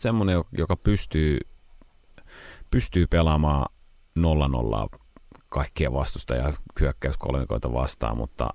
[0.00, 1.38] semmoinen, jo- joka pystyy,
[2.70, 3.66] pystyy pelaamaan
[4.18, 4.88] 0-0
[5.50, 8.50] kaikkia vastustajia hyökkäyskolmikoita vastaan, mutta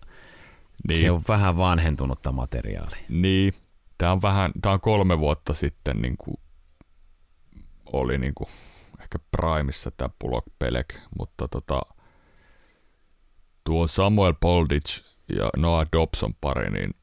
[0.87, 1.01] niin.
[1.01, 2.97] se on vähän vanhentunutta materiaalia.
[3.09, 3.53] Niin,
[3.97, 6.37] tämä on vähän, tämä on kolme vuotta sitten niin kuin
[7.85, 8.49] oli niin kuin
[9.01, 11.81] ehkä primissa tämä Pulok Pelek, mutta tota,
[13.63, 15.03] tuo Samuel Poldich
[15.37, 16.95] ja Noah Dobson pari, niin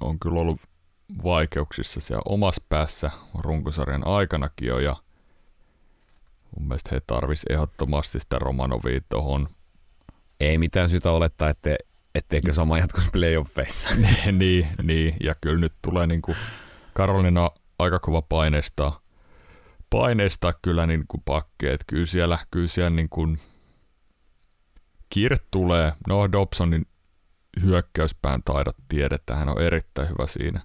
[0.00, 0.60] on kyllä ollut
[1.24, 4.96] vaikeuksissa siellä omassa päässä runkosarjan aikanakin jo, ja
[6.56, 9.48] mun mielestä he tarvis ehdottomasti sitä Romanovia tuohon
[10.40, 11.76] Ei mitään syytä olettaa, että
[12.14, 13.88] etteikö sama jatkuisi playoffeissa.
[14.32, 16.36] niin, niin, ja kyllä nyt tulee niin kuin
[16.92, 19.00] Karolina aika kova paineistaa,
[19.90, 21.84] paineistaa kyllä niin kuin pakkeet.
[21.86, 23.38] Kyllä siellä, kyllä siellä niin kuin
[25.10, 25.92] kiire tulee.
[26.08, 26.86] No Dobsonin
[27.62, 30.60] hyökkäyspään taidot tiedetään, hän on erittäin hyvä siinä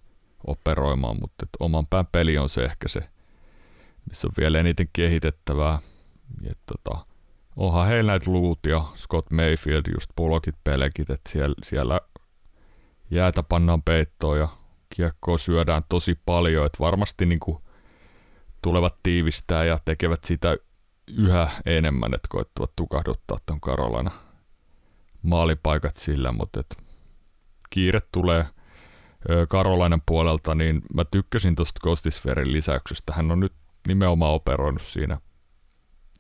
[0.48, 3.00] operoimaan, mutta oman pään peli on se ehkä se,
[4.06, 5.80] missä on vielä eniten kehitettävää.
[6.42, 7.06] Ja tota,
[7.60, 12.02] onhan heillä näitä luut ja Scott Mayfield, just pulokit, pelekit, että siellä, siellä
[13.12, 14.48] jäätä pannaan peittoon ja
[14.96, 17.58] kiekkoa syödään tosi paljon, että varmasti niin kuin
[18.62, 20.58] tulevat tiivistää ja tekevät sitä
[21.18, 24.12] yhä enemmän, että koettavat tukahduttaa tuon Karolana
[25.22, 26.78] maalipaikat sillä, mutta et
[27.70, 28.46] kiire tulee
[29.30, 33.14] ö, Karolainan puolelta, niin mä tykkäsin tuosta Kostisferin lisäyksestä.
[33.14, 33.54] Hän on nyt
[33.88, 35.18] nimenomaan operoinut siinä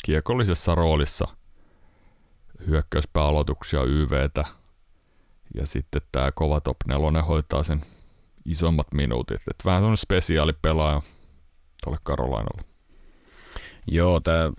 [0.05, 1.27] kiekollisessa roolissa
[2.67, 4.45] hyökkäyspääaloituksia YVtä
[5.55, 7.85] ja sitten tämä kova top 4 hoitaa sen
[8.45, 9.41] isommat minuutit.
[9.47, 11.01] Et vähän semmoinen spesiaalipelaaja
[11.83, 12.63] tuolle Karolainalle.
[13.87, 14.51] Joo, tämä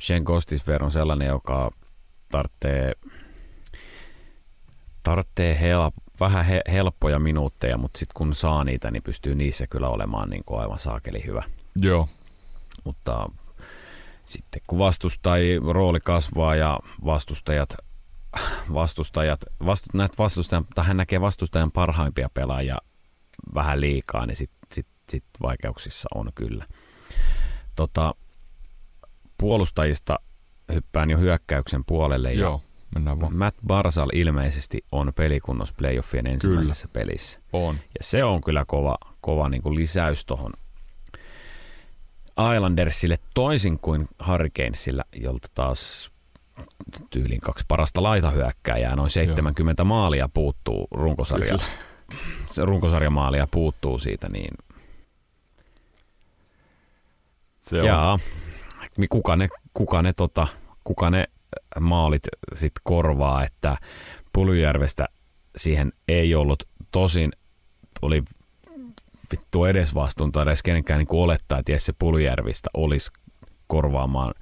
[0.00, 1.70] Shen Kostisver on sellainen, joka
[2.30, 2.92] tarvitsee,
[5.04, 9.88] tarvitsee hel, vähän he, helppoja minuutteja, mutta sitten kun saa niitä, niin pystyy niissä kyllä
[9.88, 11.42] olemaan niin kuin aivan saakeli hyvä.
[11.76, 12.08] Joo.
[12.84, 13.30] Mutta
[14.30, 17.76] sitten kun vastustaj rooli kasvaa ja vastustajat,
[18.74, 22.78] vastustajat vastu, näet vastustajan, tai hän näkee vastustajan parhaimpia pelaajia
[23.54, 26.66] vähän liikaa, niin sitten sit, sit vaikeuksissa on kyllä.
[27.76, 28.14] Tota,
[29.38, 30.18] puolustajista
[30.72, 32.32] hyppään jo hyökkäyksen puolelle.
[32.32, 32.62] Joo,
[32.94, 33.36] mennään vaan.
[33.36, 37.04] Matt Barsal ilmeisesti on pelikunnossa playoffien ensimmäisessä kyllä.
[37.04, 37.40] pelissä.
[37.52, 37.74] On.
[37.74, 40.52] Ja se on kyllä kova, kova niin kuin lisäys tuohon
[42.56, 46.10] Islandersille toisin kuin Hurricanesilla, jolta taas
[47.10, 49.84] tyylin kaksi parasta laitahyökkääjää, noin 70 Joo.
[49.84, 51.58] maalia puuttuu runkosarja.
[52.46, 54.54] Se runkosarjamaalia puuttuu siitä, niin
[57.60, 57.86] se on.
[57.86, 58.18] Jaa,
[59.10, 60.46] kuka ne, kuka ne, tota,
[60.84, 61.26] kuka ne
[61.80, 62.22] maalit
[62.54, 63.76] sit korvaa, että
[64.32, 65.08] Pulyjärvestä
[65.56, 66.62] siihen ei ollut
[66.92, 67.32] tosin,
[68.02, 68.22] oli
[69.32, 73.10] vittu edes vastuunta edes kenenkään niin olettaa, että Jesse Pulyjärvistä olisi
[73.66, 74.34] korvaamaan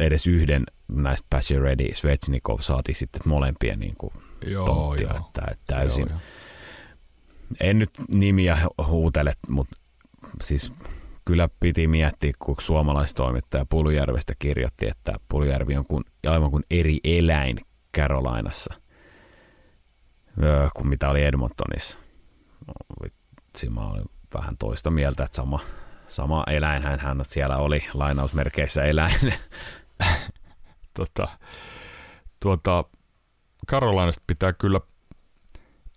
[0.00, 4.12] edes yhden näistä Passion Ready, Svetsnikov saati sitten molempien niin kuin
[4.46, 5.16] joo, tonttia, joo.
[5.16, 6.06] Että, että täysin.
[6.10, 6.18] Joo,
[7.60, 9.76] en nyt nimiä huutele, mutta
[10.42, 10.72] siis
[11.24, 17.60] kyllä piti miettiä, kun suomalaistoimittaja Pulujärvestä kirjoitti, että Pulujärvi on kuin, aivan kuin eri eläin
[17.96, 18.74] Carolinaissa
[20.42, 22.01] öö, kuin mitä oli Edmontonissa.
[22.66, 24.04] No, vitsi, mä olin
[24.34, 25.60] vähän toista mieltä, että sama,
[26.08, 29.34] sama eläin hän siellä oli, lainausmerkeissä eläin.
[30.98, 31.28] tota,
[32.40, 32.84] tuota,
[33.66, 34.80] Karolainasta pitää kyllä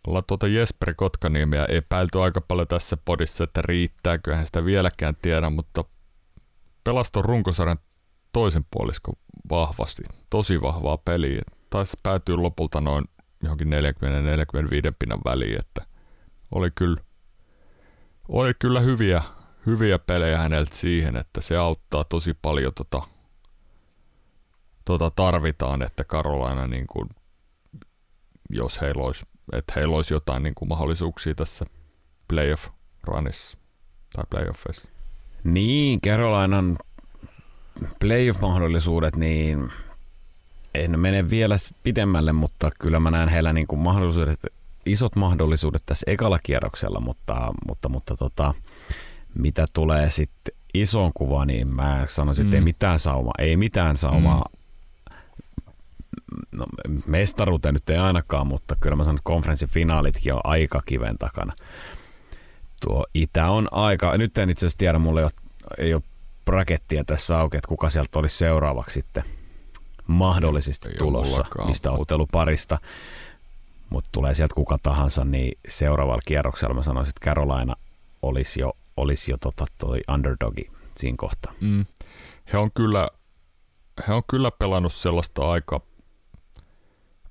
[0.08, 5.50] olla tuota Jesper Kotkaniemiä epäilty aika paljon tässä podissa, että riittääkö, hän sitä vieläkään tiedä,
[5.50, 5.84] mutta
[6.84, 7.80] pelaston runkosarjan
[8.32, 9.16] toisen puoliskon
[9.50, 11.42] vahvasti, tosi vahvaa peliä.
[11.70, 13.06] Taisi päätyä lopulta noin
[13.44, 13.72] johonkin 40-45
[15.00, 15.95] pinnan väliin, että
[16.52, 17.02] oli kyllä,
[18.28, 19.24] oli kyllä hyviä,
[19.66, 23.02] hyviä pelejä häneltä siihen, että se auttaa tosi paljon tota,
[24.86, 27.10] tota tarvitaan, että Karolaina niin kuin,
[28.50, 31.66] jos heillä olisi että heillä olisi jotain niin kuin mahdollisuuksia tässä
[32.28, 32.68] playoff
[33.04, 33.58] runissa
[34.16, 34.90] tai playoffeissa.
[35.44, 36.78] Niin, Carolinan
[38.00, 39.72] playoff-mahdollisuudet, niin
[40.74, 44.40] en mene vielä pitemmälle, mutta kyllä mä näen heillä niin kuin mahdollisuudet,
[44.86, 48.54] isot mahdollisuudet tässä ekalla kierroksella, mutta, mutta, mutta tota,
[49.34, 52.60] mitä tulee sitten isoon kuvaan, niin mä sanoisin, että mm.
[52.60, 54.66] ei mitään saumaa, ei mitään saumaa mm
[56.52, 56.66] no,
[57.08, 61.54] mestaruuteen nyt ei ainakaan, mutta kyllä mä sanon, että konferenssifinaalitkin on aika kiven takana.
[62.86, 65.32] Tuo Itä on aika, nyt en itse asiassa tiedä, mulla ei ole,
[65.78, 66.04] ei ole
[66.46, 69.24] brakettia tässä auki, että kuka sieltä olisi seuraavaksi sitten
[70.08, 72.78] mahdollisesti ei tulossa, mistä otteluparista.
[72.82, 72.96] Mutta
[74.12, 77.76] tulee sieltä kuka tahansa, niin seuraavalla kierroksella mä sanoisin, että Carolina
[78.22, 81.54] olisi jo, olisi jo tota, toi underdogi siinä kohtaa.
[81.62, 81.86] Mm.
[82.54, 83.08] He on kyllä
[84.08, 85.82] he on kyllä pelannut sellaista aika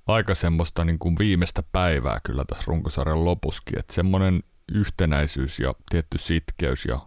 [0.07, 6.17] aika semmoista niin kuin viimeistä päivää kyllä tässä runkosarjan lopuskin, että semmoinen yhtenäisyys ja tietty
[6.17, 6.99] sitkeys ja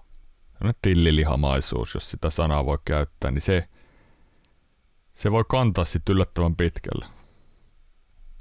[0.83, 3.69] tillilihamaisuus, jos sitä sanaa voi käyttää, niin se,
[5.15, 7.18] se voi kantaa sitten yllättävän pitkälle.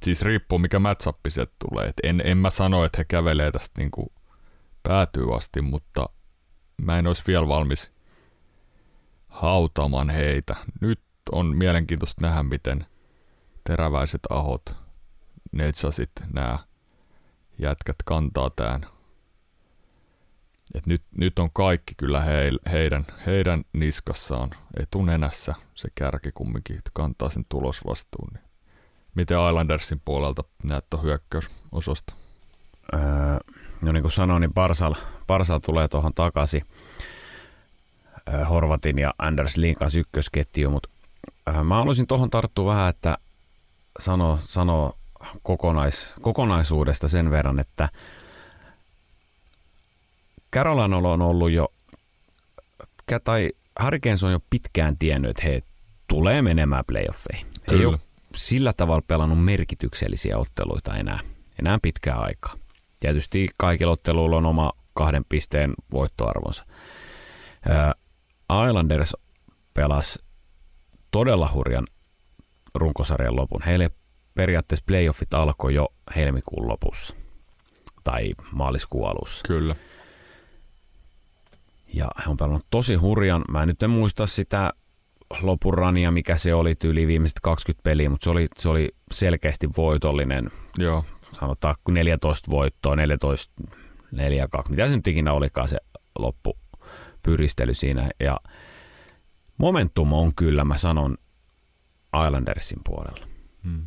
[0.07, 1.87] Siis riippuu mikä matchappi sieltä tulee.
[1.87, 4.07] Et en, en mä sano, että he kävelee tästä niin kuin
[4.83, 6.09] päätyy asti, mutta
[6.81, 7.91] mä en olisi vielä valmis
[9.27, 10.55] hautaamaan heitä.
[10.81, 11.01] Nyt
[11.31, 12.85] on mielenkiintoista nähdä, miten–
[13.63, 14.75] teräväiset ahot,
[15.51, 16.59] Netsasit, nämä
[17.59, 18.85] jätkät kantaa tämän.
[20.75, 24.49] Et nyt, nyt on kaikki kyllä he, heidän, heidän niskassaan
[24.79, 28.29] etunenässä se kärki kumminkin, että kantaa sen tulosvastuun.
[28.33, 28.46] Niin
[29.17, 30.43] miten Islandersin puolelta
[30.93, 32.15] on hyökkäysosasta?
[32.93, 32.99] Öö,
[33.81, 34.95] no niin kuin sanoin, niin Barsal,
[35.27, 36.65] Barsal tulee tuohon takaisin.
[38.33, 40.89] Öö, Horvatin ja Anders Linkas ykkösketju, mutta
[41.49, 43.17] öö, mä haluaisin tuohon tarttua vähän, että
[43.99, 44.93] sanoa, sanoa
[45.43, 47.89] kokonais, kokonaisuudesta sen verran, että
[50.53, 51.67] Carolinalla on ollut jo,
[53.23, 53.51] tai
[53.83, 55.61] Hurricanes on jo pitkään tiennyt, että he
[56.07, 57.47] tulee menemään playoffeihin.
[57.69, 57.79] Kyllä.
[57.79, 57.99] Ei ole
[58.37, 61.19] sillä tavalla pelannut merkityksellisiä otteluita enää,
[61.59, 62.55] enää pitkään aikaa.
[62.99, 66.65] Tietysti kaikilla otteluilla on oma kahden pisteen voittoarvonsa.
[68.67, 69.13] Islanders
[69.73, 70.19] pelasi
[71.11, 71.87] todella hurjan
[72.75, 73.61] runkosarjan lopun.
[73.61, 73.91] Heille
[74.35, 77.15] periaatteessa playoffit alkoi jo helmikuun lopussa.
[78.03, 79.47] tai maaliskuun alussa.
[79.47, 79.75] Kyllä.
[81.93, 83.43] Ja he on pelannut tosi hurjan.
[83.51, 84.73] Mä nyt en muista sitä
[85.41, 90.51] lopurania, mikä se oli, tyyli viimeiset 20 peliä, mutta se oli, se oli selkeästi voitollinen.
[90.77, 91.05] Joo.
[91.31, 93.53] Sanotaan 14 voittoa, 14,
[94.11, 95.77] 4, 2, mitä se nyt ikinä olikaan se
[96.19, 98.09] loppupyristely siinä.
[98.19, 98.39] Ja
[99.57, 101.17] momentum on kyllä, mä sanon,
[102.25, 103.27] Islandersin puolella.
[103.63, 103.85] Hmm.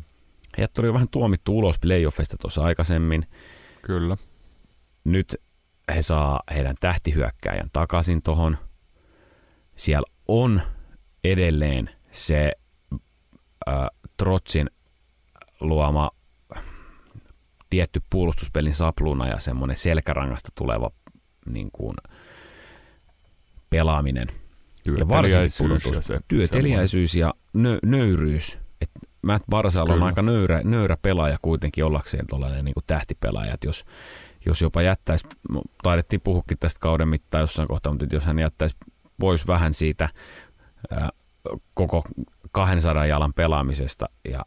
[0.57, 3.25] Heidät tuli vähän tuomittu ulos playoffista tuossa aikaisemmin.
[3.81, 4.17] Kyllä.
[5.03, 5.35] Nyt
[5.95, 8.57] he saa heidän tähtihyökkäjän takaisin tuohon.
[9.75, 10.61] Siellä on
[11.23, 12.51] edelleen se
[13.67, 14.69] äh, Trotsin
[15.59, 16.11] luoma
[17.69, 20.91] tietty puolustuspelin sapluna ja semmoinen selkärangasta tuleva
[21.45, 21.95] niin kuin,
[23.69, 24.27] pelaaminen.
[24.97, 28.59] Ja varsinkin pudotus, ja se, työteliäisyys ja nö, nöyryys.
[28.81, 28.89] Et
[29.21, 33.53] Matt Barsal on aika nöyrä, nöyrä pelaaja kuitenkin ollakseen tuollainen niin tähtipelaaja.
[33.53, 33.85] Et jos,
[34.45, 35.27] jos jopa jättäisi,
[35.83, 38.75] taidettiin puhukin tästä kauden mittaan jossain kohtaa, mutta jos hän jättäisi
[39.19, 40.09] pois vähän siitä
[41.73, 42.03] koko
[42.51, 44.45] 200 jalan pelaamisesta ja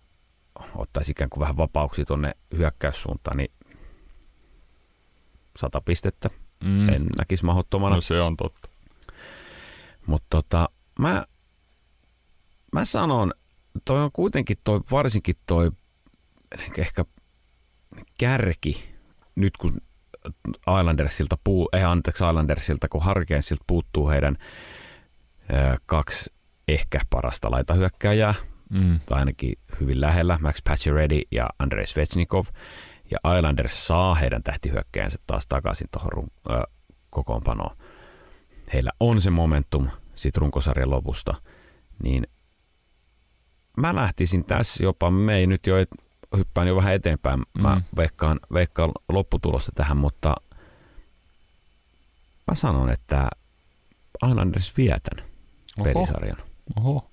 [0.75, 3.53] ottaisi ikään kuin vähän vapauksia tuonne hyökkäyssuuntaan, niin
[5.57, 6.31] sata pistettä.
[6.65, 6.89] Mm.
[6.89, 7.95] En näkisi mahdottomana.
[7.95, 8.71] No se on totta.
[10.07, 10.69] Mutta tota,
[10.99, 11.27] mä,
[12.73, 13.33] mä sanon,
[13.85, 15.71] toi on kuitenkin toi, varsinkin toi
[16.79, 17.05] ehkä
[18.19, 18.95] kärki,
[19.35, 19.81] nyt kun
[20.81, 24.37] Islandersilta, puu, ei anteeksi Islandersilta, kun Hurricanesilta puuttuu heidän
[25.87, 26.33] kaksi
[26.69, 28.35] ehkä parasta laitahyökkääjää,
[28.71, 29.01] mm.
[29.07, 32.47] tai ainakin hyvin lähellä, Max Pacioretty ja Andrei Svechnikov,
[33.11, 36.29] ja Islanders saa heidän tähtihyökkäjänsä taas takaisin tuohon
[37.11, 37.77] kokoonpanoon.
[38.73, 41.35] Heillä on se momentum sit runkosarjan lopusta,
[42.03, 42.27] niin
[43.77, 45.91] mä lähtisin tässä jopa, me ei nyt jo et,
[46.37, 47.83] hyppään jo vähän eteenpäin, mä mm.
[47.97, 50.35] veikkaan, veikkaan lopputulosta tähän, mutta
[52.47, 53.29] mä sanon, että
[54.29, 55.34] Islanders vietän
[55.79, 55.93] Oho.
[55.93, 56.37] pelisarjan.
[56.77, 57.11] Oho.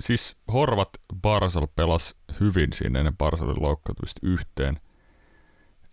[0.00, 0.88] Siis Horvat
[1.22, 4.80] Barsal pelas hyvin siinä ennen Barsalin loukkaantumista yhteen.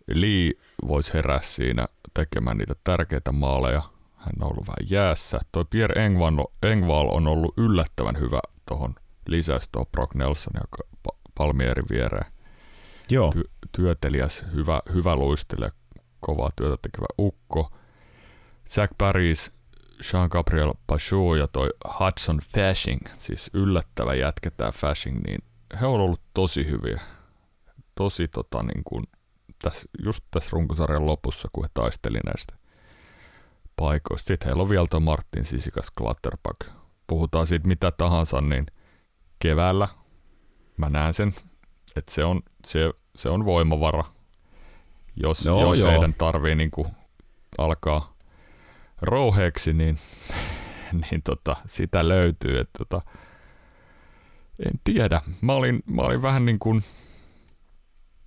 [0.08, 0.52] Lee
[0.88, 3.82] voisi herää siinä tekemään niitä tärkeitä maaleja.
[4.16, 5.40] Hän on ollut vähän jäässä.
[5.52, 8.96] Toi Pierre Engval, Engval on ollut yllättävän hyvä tuohon
[9.28, 10.84] lisäys tuohon Brock Nelson ja
[11.38, 12.34] Palmierin viereen.
[13.10, 13.34] Joo.
[13.36, 15.72] Ty- työtelijäs, hyvä, hyvä luistelija,
[16.20, 17.72] kovaa työtä tekevä ukko.
[18.78, 19.52] Jack Paris,
[20.12, 25.44] Jean-Gabriel Pachot ja toi Hudson Fashing, siis yllättävä jätkä tää Fashing, niin
[25.82, 27.02] he on ollut tosi hyviä.
[27.96, 29.04] Tosi tota niin kuin,
[29.62, 32.56] tässä, just tässä runkosarjan lopussa, kun he taisteli näistä
[33.76, 34.28] paikoista.
[34.28, 36.60] Sitten heillä on vielä tuo Martin Sisikas Clutterpack.
[37.08, 38.66] Puhutaan siitä mitä tahansa, niin
[39.40, 39.88] keväällä
[40.78, 41.34] mä näen sen,
[41.96, 44.04] että se on, se, se on voimavara,
[45.16, 46.88] jos, no, jos heidän tarvii niin kuin
[47.58, 48.13] alkaa
[49.04, 49.98] rouheeksi, niin,
[51.12, 52.60] niin tota, sitä löytyy.
[52.60, 53.02] Et tota,
[54.66, 55.22] en tiedä.
[55.42, 56.84] Mä olin, mä olin vähän niin kuin,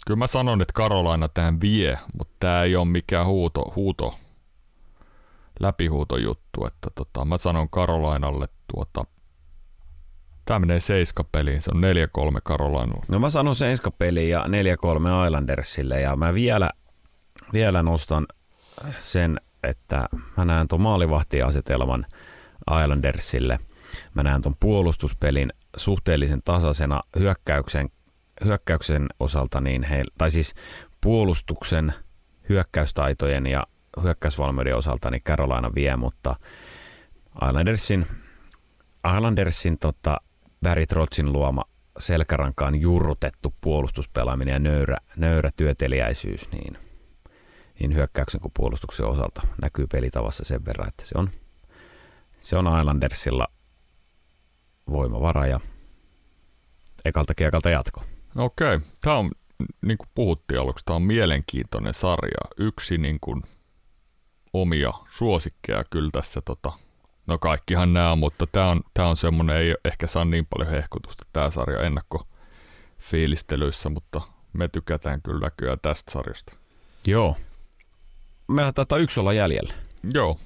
[0.06, 4.18] kyllä mä sanon, että Karolaina tämän vie, mutta tämä ei ole mikään huuto, huuto
[5.60, 9.04] läpihuutojuttu, että tota, mä sanon Karolainalle tuota,
[10.46, 11.82] Tämä menee seiskapeliin, se on
[12.36, 13.04] 4-3 Karolainalla.
[13.08, 16.70] No mä sanon seiskapeliin ja 4-3 Islandersille ja mä vielä,
[17.52, 18.26] vielä nostan
[18.98, 22.07] sen, että mä näen tuon maalivahtiasetelman
[22.82, 23.59] Islandersille.
[24.14, 27.88] Mä näen tuon puolustuspelin suhteellisen tasaisena hyökkäyksen,
[28.44, 30.54] hyökkäyksen osalta, niin he, tai siis
[31.00, 31.94] puolustuksen
[32.48, 33.66] hyökkäystaitojen ja
[34.02, 36.36] hyökkäysvalmiuden osalta niin Carolina vie, mutta
[37.48, 38.07] Islandersin,
[39.16, 40.20] Islandersin tota,
[40.62, 41.64] Barry Trotsin luoma
[41.98, 46.78] selkärankaan jurrutettu puolustuspelaaminen ja nöyrä, nöyrä työteliäisyys, niin,
[47.80, 51.30] niin hyökkäyksen kuin puolustuksen osalta näkyy pelitavassa sen verran, että se on,
[52.40, 53.48] se on Islandersilla
[54.90, 55.60] voimavara ja
[57.04, 58.04] ekalta kiekalta jatko.
[58.36, 59.30] Okei, tämä on,
[59.82, 62.50] niin kuin puhuttiin aluksi, tämä on mielenkiintoinen sarja.
[62.56, 63.42] Yksi niin kuin
[64.52, 66.72] omia suosikkeja kyllä tässä tota,
[67.26, 71.24] No kaikkihan nämä mutta tämä on, tää on semmoinen, ei ehkä saa niin paljon hehkutusta
[71.32, 72.26] tämä sarja ennakko
[72.98, 74.20] fiilistelyissä, mutta
[74.52, 76.56] me tykätään kyllä kyllä tästä sarjasta.
[77.06, 77.36] Joo.
[78.49, 79.74] Me taitaa yksi olla jäljellä.
[80.14, 80.38] Joo,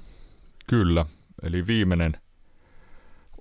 [0.67, 1.05] kyllä.
[1.43, 2.17] Eli viimeinen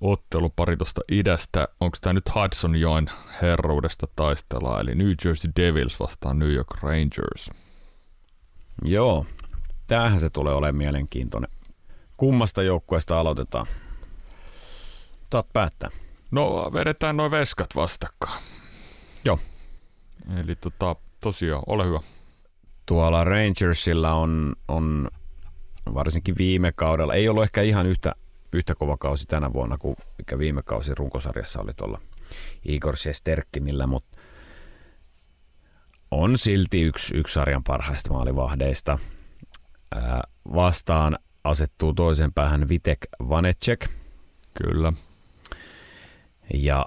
[0.00, 1.68] ottelupari tuosta idästä.
[1.80, 3.10] Onko tämä nyt Hudson-joen
[3.42, 7.50] herruudesta taistellaan, eli New Jersey Devils vastaan New York Rangers.
[8.84, 9.26] Joo,
[9.86, 11.50] tämähän se tulee olemaan mielenkiintoinen.
[12.16, 13.66] Kummasta joukkueesta aloitetaan?
[15.32, 15.90] Saat päättää.
[16.30, 18.42] No vedetään noin veskat vastakkain.
[19.24, 19.38] Joo.
[20.44, 22.00] Eli tota, tosiaan, ole hyvä.
[22.90, 25.08] Tuolla Rangersilla on, on
[25.94, 28.14] varsinkin viime kaudella, ei ollut ehkä ihan yhtä,
[28.52, 32.00] yhtä kova kausi tänä vuonna kuin mikä viime kausi runkosarjassa oli tuolla
[32.64, 34.18] Igor Shesterkinillä, mutta
[36.10, 38.98] on silti yksi, yksi sarjan parhaista maalivahdeista.
[39.94, 40.22] Ää,
[40.54, 43.88] vastaan asettuu toisen päähän Vitek Vanecek.
[44.62, 44.92] Kyllä.
[46.54, 46.86] Ja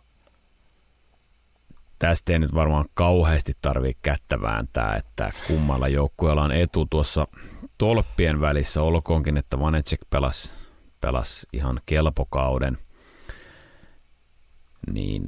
[2.03, 7.27] tästä ei nyt varmaan kauheasti tarvitse kättä vääntää, että kummalla joukkueella on etu tuossa
[7.77, 10.51] tolppien välissä, olkoonkin, että Vanecek pelasi,
[11.01, 12.77] pelasi ihan kelpokauden.
[14.91, 15.25] Niin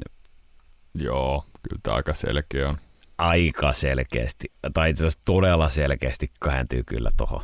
[0.95, 2.77] Joo, kyllä tämä aika selkeä on.
[3.17, 7.43] Aika selkeästi, tai itse asiassa todella selkeästi kääntyy kyllä tuohon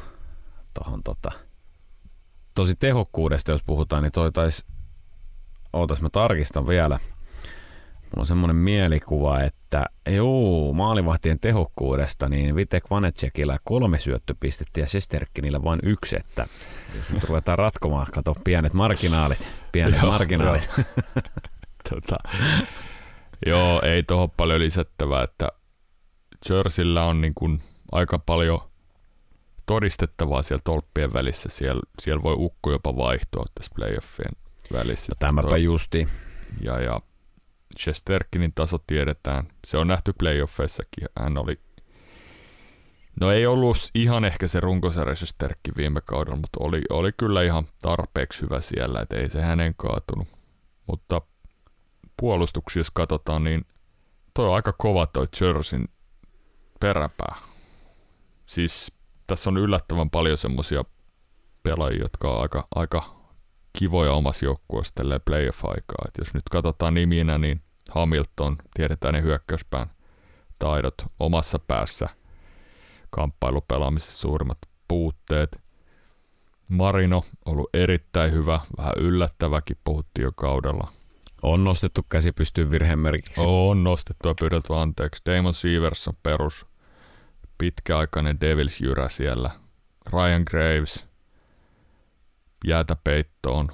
[0.74, 1.32] tohon, tota.
[2.54, 4.66] Tosi tehokkuudesta, jos puhutaan, niin toi taisi,
[5.74, 7.00] ootas mä tarkistan vielä–
[8.12, 15.64] Mulla on semmoinen mielikuva, että joo, maalivahtien tehokkuudesta, niin Vitek Vanetsekillä kolme syöttöpistettä ja Sesterkkinillä
[15.64, 16.48] vain yksi, että
[16.98, 20.70] jos nyt ruvetaan ratkomaan, kato pienet marginaalit, pienet joo, marginaalit.
[20.78, 20.86] Joo.
[21.90, 22.18] tota,
[23.46, 25.50] joo, ei tuohon paljon lisättävää, että
[26.50, 28.60] Jerseyllä on niin kuin aika paljon
[29.66, 31.50] todistettavaa siellä tolppien välissä.
[31.50, 34.32] Siellä, siellä voi ukko jopa vaihtua tässä playoffien
[34.74, 35.12] välissä.
[35.12, 36.08] No, tämäpä toi, justi.
[36.62, 37.02] Ja, ja
[37.80, 39.48] Shesterkinin taso tiedetään.
[39.68, 41.08] Se on nähty playoffeissakin.
[41.20, 41.60] Hän oli
[43.20, 47.68] No ei ollut ihan ehkä se runkosarja Shesterkki viime kaudella, mutta oli, oli kyllä ihan
[47.82, 50.28] tarpeeksi hyvä siellä, että ei se hänen kaatunut.
[50.88, 51.22] Mutta
[52.18, 53.66] puolustuksia jos katsotaan, niin
[54.34, 55.88] toi on aika kova toi Jerseyn
[56.80, 57.36] peräpää.
[58.46, 58.94] Siis
[59.28, 60.84] tässä on yllättävän paljon semmosia
[61.64, 63.21] pelaajia, jotka on aika, aika
[63.74, 66.06] kivoja omassa joukkueessa tälle playoff-aikaa.
[66.08, 67.62] Et jos nyt katsotaan niminä, niin
[67.92, 69.88] Hamilton, tiedetään ne hyökkäyspään
[70.60, 72.10] taidot omassa päässä,
[73.10, 74.58] kamppailupelaamisessa suurimmat
[74.88, 75.62] puutteet.
[76.68, 80.92] Marino ollut erittäin hyvä, vähän yllättäväkin puhuttiin jo kaudella.
[81.42, 83.42] On nostettu käsi pystyyn virheen merkiksi.
[83.46, 85.22] On nostettu ja pyydelty anteeksi.
[85.26, 86.66] Damon Sievers on perus
[87.58, 89.52] pitkäaikainen Devils-jyrä siellä.
[90.14, 91.06] Ryan Graves–
[92.66, 93.68] jäätä peittoon,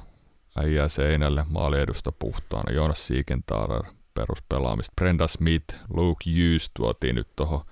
[0.57, 3.83] äijää seinälle, maaliedusta puhtaana, Jonas Siegenthaler
[4.13, 7.65] peruspelaamista, Brenda Smith, Luke Hughes tuotiin nyt tuohon,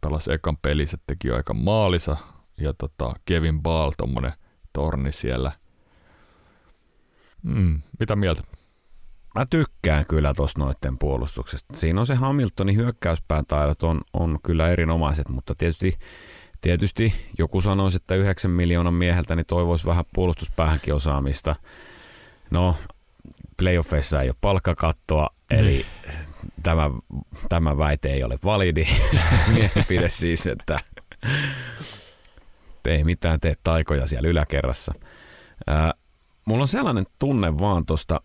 [0.00, 2.16] pelasi ekan pelissä, teki aika maalisa,
[2.60, 4.32] ja tota, Kevin Ball, tommonen
[4.72, 5.52] torni siellä.
[7.42, 8.42] Mm, mitä mieltä?
[9.34, 11.76] Mä tykkään kyllä tuosta noiden puolustuksesta.
[11.76, 15.98] Siinä on se Hamiltonin hyökkäyspään taidot on, on kyllä erinomaiset, mutta tietysti
[16.66, 21.56] Tietysti joku sanoisi, että 9 miljoonan mieheltä niin toivoisi vähän puolustuspäähänkin osaamista.
[22.50, 22.76] No,
[23.56, 25.86] playoffeissa ei ole palkkakattoa, eli
[26.62, 26.90] tämä,
[27.48, 28.86] tämä väite ei ole validi.
[29.54, 30.80] Mielipide siis, että
[32.88, 34.94] ei mitään tee taikoja siellä yläkerrassa.
[35.66, 35.94] Ää,
[36.44, 38.20] mulla on sellainen tunne vaan tuosta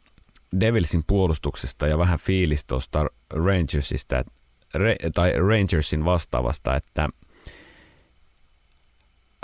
[0.60, 4.24] Devilsin puolustuksesta ja vähän fiilis tuosta Rangersista,
[5.16, 7.10] tai Rangersin vastaavasta, että–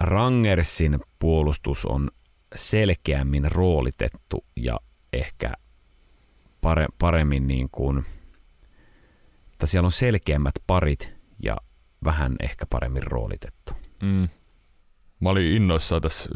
[0.01, 2.11] Rangersin puolustus on
[2.55, 4.79] selkeämmin roolitettu ja
[5.13, 5.53] ehkä
[6.61, 8.05] pare, paremmin niin kuin,
[9.51, 11.57] että siellä on selkeämmät parit ja
[12.03, 13.73] vähän ehkä paremmin roolitettu.
[14.03, 14.29] Mm.
[15.19, 16.29] Mä olin innoissaan tässä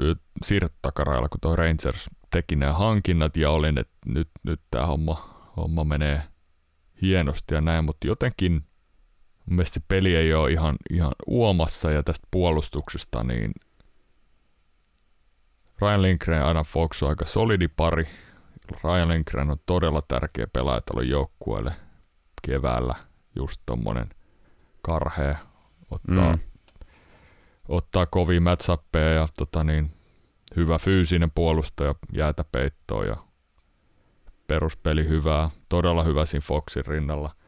[0.43, 5.83] siirtotakarailla, kun tuo Rangers teki nämä hankinnat ja olin, että nyt, nyt tämä homma, homma
[5.83, 6.21] menee
[7.01, 8.63] hienosti ja näin, mutta jotenkin
[9.51, 13.51] Mun mielestä se peli ei ole ihan, ihan uomassa ja tästä puolustuksesta, niin
[15.81, 18.07] Ryan Lindgren ja Adam Fox on aika solidi pari.
[18.83, 21.71] Ryan Lindgren on todella tärkeä pelaaja tälle joukkueelle
[22.41, 22.95] keväällä.
[23.35, 24.09] Just tommonen
[24.81, 25.37] karhea
[25.91, 26.39] ottaa, mm.
[27.67, 29.91] ottaa kovia matchappeja ja tota niin,
[30.55, 33.15] hyvä fyysinen puolustaja jäätä peittoon ja
[34.47, 37.40] peruspeli hyvää, todella hyvä siinä Foxin rinnalla.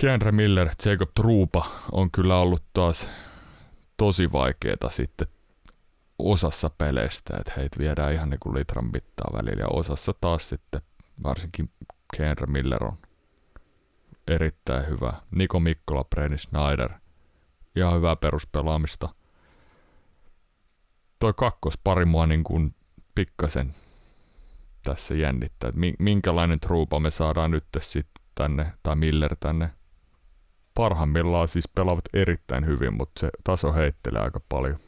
[0.00, 3.10] Keandre Miller, Jacob Truupa on kyllä ollut taas
[3.96, 5.28] tosi vaikeeta sitten
[6.18, 10.82] osassa peleistä, että heitä viedään ihan niin kuin litran mittaa välillä ja osassa taas sitten
[11.22, 11.70] varsinkin
[12.16, 12.98] Keandre Miller on
[14.28, 15.12] erittäin hyvä.
[15.30, 16.90] Niko Mikkola, Brady Schneider,
[17.76, 19.08] ihan hyvää peruspelaamista.
[21.18, 22.74] Toi kakkospari mua niin kuin
[23.14, 23.74] pikkasen
[24.84, 29.79] tässä jännittää, että minkälainen truupa me saadaan nyt sitten tänne, tai Miller tänne
[30.80, 34.78] parhaimmillaan siis pelaavat erittäin hyvin, mutta se taso heittelee aika paljon.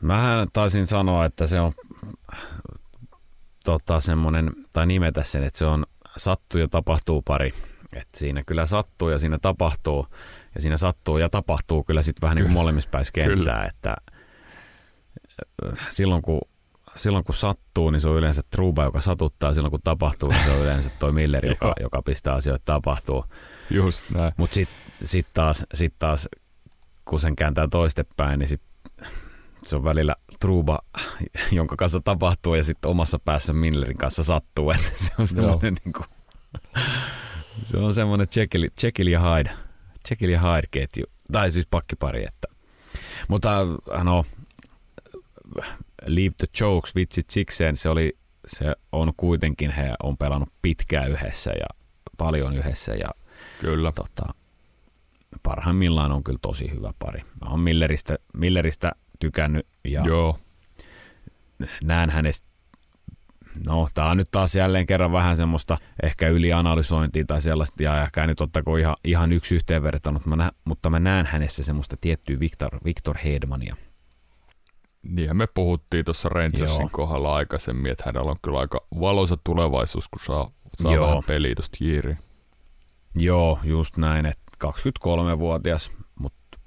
[0.00, 1.72] Mähän taisin sanoa, että se on
[3.64, 5.86] tota, semmoinen, tai nimetä sen, että se on
[6.16, 7.52] sattuu ja tapahtuu pari.
[7.92, 10.06] Et siinä kyllä sattuu ja siinä tapahtuu.
[10.54, 13.96] Ja siinä sattuu ja tapahtuu kyllä sitten vähän niin kuin molemmissa päissä kenttää, että
[15.66, 16.40] äh, silloin kun,
[16.98, 19.54] silloin kun sattuu, niin se on yleensä Truba, joka satuttaa.
[19.54, 23.24] Silloin kun tapahtuu, niin se on yleensä toi Miller, joka, joka pistää asioita tapahtuu.
[23.70, 24.32] Just näin.
[24.36, 26.28] Mutta sitten sit taas, sit taas,
[27.04, 28.62] kun sen kääntää toistepäin, niin sit
[29.62, 30.78] se on välillä truuba,
[31.52, 34.70] jonka kanssa tapahtuu ja sitten omassa päässä Millerin kanssa sattuu.
[34.76, 36.06] Että se on semmoinen niin kuin,
[37.62, 38.26] se on semmoinen
[38.82, 39.50] Jekyll, ja Hyde,
[40.10, 42.26] Jekyll ja Hyde ketju, tai siis pakkipari.
[42.26, 42.48] Että.
[43.28, 43.66] Mutta
[44.04, 44.24] no,
[46.06, 51.50] Leave the Jokes, vitsit sikseen, se, oli, se on kuitenkin, he on pelannut pitkään yhdessä
[51.50, 51.66] ja
[52.18, 53.08] paljon yhdessä ja
[53.60, 53.92] Kyllä.
[53.92, 54.34] Tota,
[55.42, 57.20] parhaimmillaan on kyllä tosi hyvä pari.
[57.20, 60.38] Mä oon Milleristä, Milleristä tykännyt ja Joo.
[61.82, 62.48] näen hänestä
[63.66, 68.26] No, tämä on nyt taas jälleen kerran vähän semmoista ehkä ylianalysointia tai sellaista, ja ehkä
[68.26, 72.78] nyt ottako ihan, ihan yksi yhteenverta, mutta mä, mutta mä näen hänessä semmoista tiettyä Victor,
[72.84, 73.76] Victor Hedmania.
[75.08, 76.88] Niin me puhuttiin tuossa Rangersin Joo.
[76.92, 80.50] kohdalla aikaisemmin, että hänellä on kyllä aika valoisa tulevaisuus, kun saa,
[80.82, 81.06] saa Joo.
[81.06, 82.18] vähän peliä tuosta jiiriin.
[83.14, 86.58] Joo, just näin, että 23-vuotias, mutta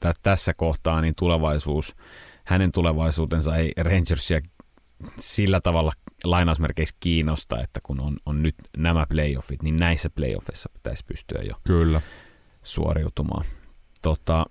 [0.00, 1.96] t- tässä kohtaa niin tulevaisuus,
[2.44, 4.40] hänen tulevaisuutensa ei Rangersia
[5.18, 5.92] sillä tavalla
[6.24, 11.54] lainausmerkeissä kiinnosta, että kun on, on nyt nämä playoffit, niin näissä playoffissa pitäisi pystyä jo
[11.64, 12.00] Kyllä.
[12.62, 13.44] suoriutumaan.
[14.02, 14.46] Tota,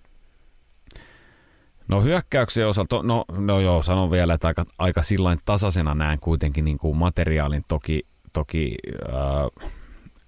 [1.88, 6.66] no hyökkäyksen osalta, no, no joo, sanon vielä, että aika, aika sillain tasaisena näen kuitenkin
[6.66, 7.66] niin kuin materiaalin.
[7.68, 8.76] Toki, toki
[9.10, 9.70] äh,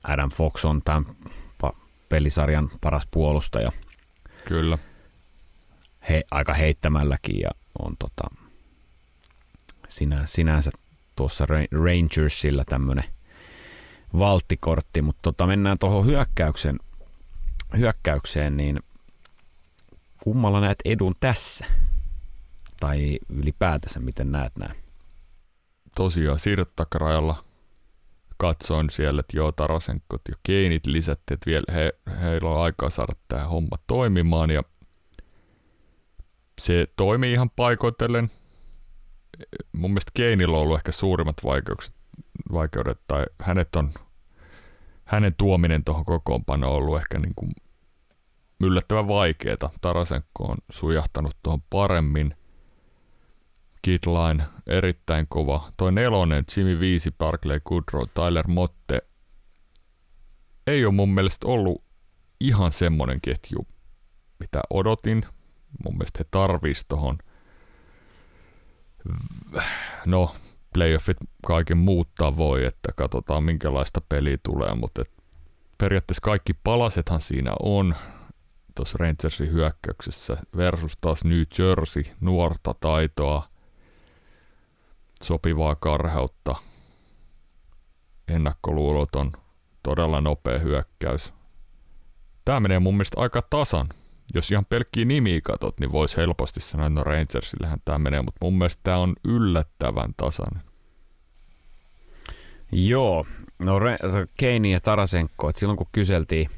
[0.04, 1.06] Adam Fox on tämän
[2.10, 3.72] pelisarjan paras puolustaja.
[4.46, 4.78] Kyllä.
[6.10, 7.50] He, aika heittämälläkin ja
[7.80, 8.24] on tota,
[9.90, 10.72] sinä, sinänsä
[11.16, 13.04] tuossa Rangersilla tämmöinen
[14.18, 16.80] valttikortti, mutta tota, mennään tuohon hyökkäyksen,
[17.78, 18.80] hyökkäykseen, niin
[20.26, 21.66] kummalla näet edun tässä?
[22.80, 24.76] Tai ylipäätänsä, miten näet näin?
[25.96, 27.44] Tosiaan siirtotakarajalla
[28.38, 33.14] katsoin siellä, että joo, Tarasenkot ja Keinit lisättiin, että vielä he, heillä on aikaa saada
[33.28, 34.64] tämä homma toimimaan ja
[36.62, 38.32] se toimii ihan paikoitellen.
[39.74, 41.96] Mun mielestä Keinillä on ollut ehkä suurimmat vaikeukset,
[42.52, 43.94] vaikeudet, tai hänet on,
[45.06, 47.52] hänen tuominen tuohon kokoonpanoon on ollut ehkä niin kuin
[48.64, 49.72] yllättävän vaikeaa.
[49.82, 52.36] Tarasenko on sujahtanut tuohon paremmin–
[53.86, 55.72] Kidline, erittäin kova.
[55.78, 59.02] Toi nelonen, Jimmy Viisi, Barclay Goodrow, Tyler Motte,
[60.68, 61.84] ei ole mun mielestä ollut
[62.40, 63.68] ihan semmonen ketju,
[64.40, 65.26] mitä odotin.
[65.84, 67.18] Mun mielestä he tarvis tohon,
[70.06, 70.36] no,
[70.74, 75.04] playoffit kaiken muuttaa voi, että katsotaan minkälaista peliä tulee, mutta
[75.78, 77.96] periaatteessa kaikki palasethan siinä on
[78.76, 83.50] tuossa Rangersin hyökkäyksessä versus taas New Jersey, nuorta taitoa,
[85.24, 86.56] sopivaa karheutta,
[88.28, 89.32] ennakkoluuloton,
[89.84, 91.34] todella nopea hyökkäys.
[92.46, 93.90] Tämä menee mun mielestä aika tasan.
[94.34, 98.58] Jos ihan pelkkiä nimiä katot, niin voisi helposti sanoa, no Rangersillähän tämä menee, mutta mun
[98.58, 100.64] mielestä tämä on yllättävän tasainen.
[102.72, 103.26] Joo,
[103.60, 103.80] no
[104.40, 106.50] Keini ja Tarasenko, että silloin kun kyseltiin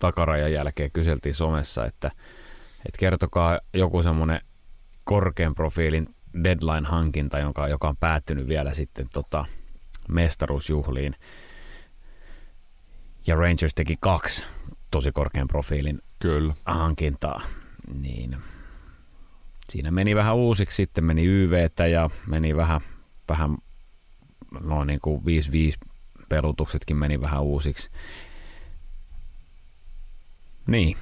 [0.00, 2.10] takarajan jälkeen, kyseltiin somessa, että,
[2.86, 4.40] että kertokaa joku semmoinen
[5.04, 6.08] korkean profiilin
[6.44, 9.44] deadline-hankinta, jonka, joka on päättynyt vielä sitten tota,
[10.08, 11.14] mestaruusjuhliin.
[13.26, 14.46] Ja Rangers teki kaksi
[14.90, 16.54] tosi korkean profiilin Kyllä.
[16.64, 17.42] hankintaa.
[17.94, 18.36] Niin
[19.70, 22.80] siinä meni vähän uusiksi, sitten meni YVtä ja meni vähän,
[23.28, 23.56] vähän
[24.60, 25.24] noin niin kuin 5-5
[26.28, 27.90] pelutuksetkin meni vähän uusiksi.
[30.66, 30.96] Niin,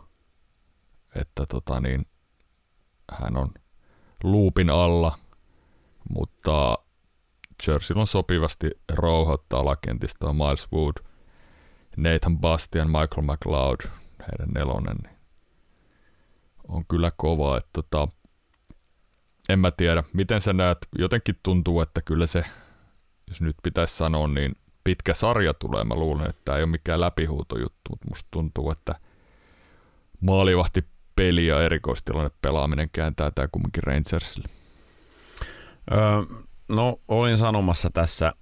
[1.15, 2.05] Että tota niin,
[3.11, 3.49] hän on
[4.23, 5.17] luupin alla,
[6.09, 6.77] mutta
[7.67, 11.10] Jersey on sopivasti rouhoittaa alakentistä Miles Wood,
[11.97, 13.79] Nathan Bastian, Michael McLeod,
[14.19, 15.15] heidän nelonen, niin
[16.67, 17.57] on kyllä kova.
[17.57, 18.07] Että tota,
[19.49, 22.43] en mä tiedä, miten sä näet, jotenkin tuntuu, että kyllä se,
[23.27, 25.83] jos nyt pitäisi sanoa, niin pitkä sarja tulee.
[25.83, 28.95] Mä luulen, että tämä ei ole mikään läpihuutojuttu, mutta musta tuntuu, että
[30.21, 30.85] maalivahti
[31.15, 34.47] peli ja erikoistilanne pelaaminen kääntää tämä kumminkin Rangersille.
[35.91, 35.99] Öö,
[36.67, 38.33] no, olin sanomassa tässä,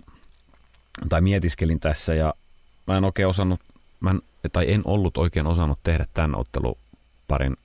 [1.10, 2.34] tai mietiskelin tässä, ja
[2.90, 3.60] mä en oikein osannut,
[4.00, 4.22] mä en,
[4.52, 7.58] tai en ollut oikein osannut tehdä tämän otteluparin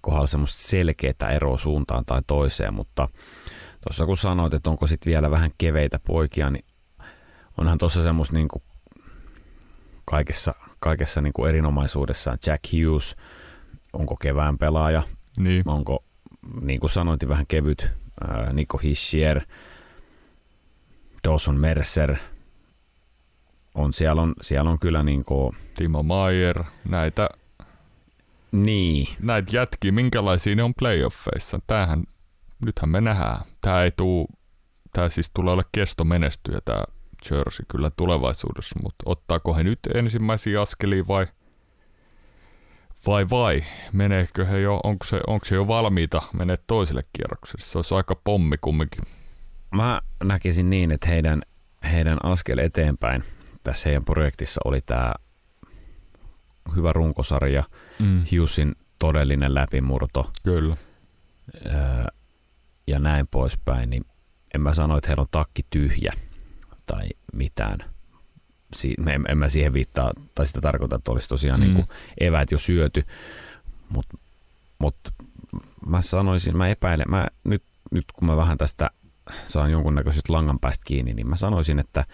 [0.00, 3.08] kohdalla semmoista selkeää eroa suuntaan tai toiseen, mutta
[3.86, 6.64] tuossa kun sanoit, että onko sitten vielä vähän keveitä poikia, niin
[7.58, 8.62] onhan tuossa semmoista niin kuin
[10.04, 13.16] kaikessa, kaikessa niin kuin erinomaisuudessaan Jack Hughes,
[13.92, 15.02] onko kevään pelaaja,
[15.36, 15.62] niin.
[15.66, 16.04] onko
[16.60, 17.92] niin kuin sanoitin vähän kevyt,
[18.52, 19.40] Nico Hischier,
[21.28, 22.16] Dawson Mercer,
[23.74, 27.28] on, siellä, on, siellä on kyllä niin kuin, Timo Maier, näitä
[28.52, 29.08] niin.
[29.20, 31.60] näitä jätkiä, minkälaisia ne on playoffeissa.
[31.66, 32.04] Tämähän,
[32.64, 33.44] nythän me nähdään.
[33.60, 34.28] Tämä ei tuu,
[34.92, 36.84] tämä siis tulee olla kesto menestyä tämä
[37.30, 41.26] Jersey kyllä tulevaisuudessa, mutta ottaako he nyt ensimmäisiä askelia vai
[43.06, 47.64] vai vai, meneekö he jo, onko se, onko se jo valmiita menee toiselle kierrokselle?
[47.64, 49.02] Se olisi aika pommi kumminkin.
[49.70, 51.42] Mä näkisin niin, että heidän,
[51.90, 53.24] heidän askel eteenpäin
[53.64, 55.14] tässä heidän projektissa oli tämä
[56.76, 57.64] hyvä runkosarja,
[57.98, 58.24] mm.
[58.32, 60.30] Hughesin todellinen läpimurto.
[60.42, 60.76] Kyllä.
[61.66, 61.72] Öö,
[62.86, 64.04] ja näin poispäin, niin
[64.54, 66.12] en mä sano, että heillä on takki tyhjä
[66.86, 67.78] tai mitään.
[68.74, 71.64] Si- en, en mä siihen viittaa, tai sitä tarkoita, että olisi tosiaan mm.
[71.64, 71.88] niin kuin
[72.20, 73.02] eväät jo syöty,
[73.88, 74.18] mutta
[74.78, 74.96] mut,
[75.86, 78.90] mä sanoisin, mä epäilen, mä nyt, nyt kun mä vähän tästä
[79.46, 82.04] saan jonkunnäköisestä langan päästä kiinni, niin mä sanoisin, että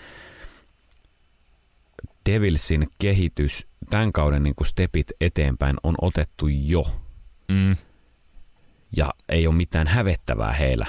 [2.32, 6.84] Devilsin kehitys, tämän kauden niin kuin stepit eteenpäin on otettu jo.
[7.48, 7.76] Mm.
[8.96, 10.86] Ja ei ole mitään hävettävää heillä,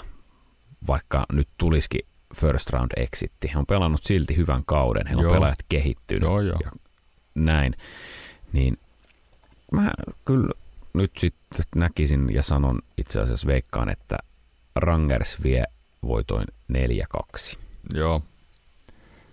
[0.87, 2.01] vaikka nyt tulisikin
[2.35, 3.51] first round exitti.
[3.53, 6.59] He on pelannut silti hyvän kauden, heillä on pelaajat kehittynyt joo, joo.
[6.63, 6.71] ja
[7.35, 7.75] näin.
[8.53, 8.77] Niin
[9.71, 9.91] mä
[10.25, 10.49] kyllä
[10.93, 14.17] nyt sitten näkisin ja sanon itse asiassa veikkaan, että
[14.75, 15.63] Rangers vie
[16.03, 17.57] voitoin 4-2.
[17.93, 18.21] Joo.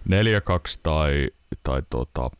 [0.08, 0.10] 4-2
[0.82, 1.30] tai,
[1.62, 2.30] tai tota,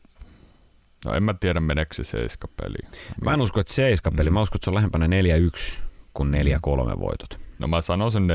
[1.05, 2.91] no en mä tiedä meneekö se seiska peli.
[3.21, 4.33] Mä en usko, että seiska peli, mm.
[4.33, 5.09] mä uskon, että se on lähempänä 4-1
[6.13, 7.39] kuin 4-3 voitot.
[7.59, 8.25] No mä sanon sen 4-2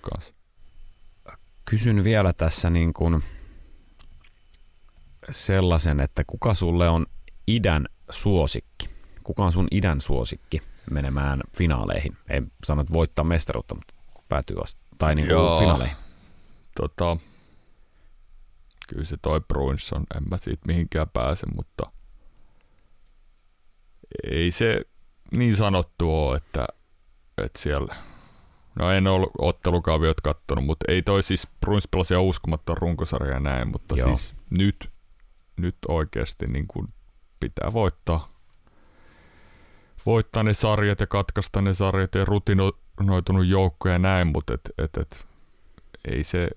[0.00, 0.32] kanssa.
[1.64, 3.22] Kysyn vielä tässä niin kuin
[5.30, 7.06] sellaisen, että kuka sulle on
[7.46, 8.88] idän suosikki?
[9.22, 12.16] Kuka on sun idän suosikki menemään finaaleihin?
[12.28, 13.94] Ei sano, että voittaa mestaruutta, mutta
[14.28, 14.80] päätyy vasta.
[14.98, 15.96] Tai niin kuin finaaleihin.
[16.76, 17.16] Tota,
[18.92, 21.90] kyllä se toi Bruins on, en mä siitä mihinkään pääse, mutta
[24.30, 24.80] ei se
[25.32, 26.66] niin sanottu ole, että,
[27.38, 27.96] että siellä,
[28.74, 33.94] no en ole ottelukaaviot kattonut, mutta ei toi siis Bruins pelasi uskomatta runkosarja näin, mutta
[33.94, 34.08] Joo.
[34.08, 34.90] siis nyt,
[35.56, 36.88] nyt oikeasti niin kuin
[37.40, 38.32] pitää voittaa,
[40.06, 44.96] voittaa ne sarjat ja katkaista ne sarjat ja rutinoitunut joukko ja näin, mutta et, et,
[44.96, 45.26] et,
[46.08, 46.48] ei se,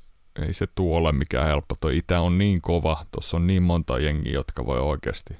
[0.41, 1.75] ei se tuo ole mikään helppo.
[1.79, 5.33] Tuo Itä on niin kova, tuossa on niin monta jengiä, jotka voi oikeasti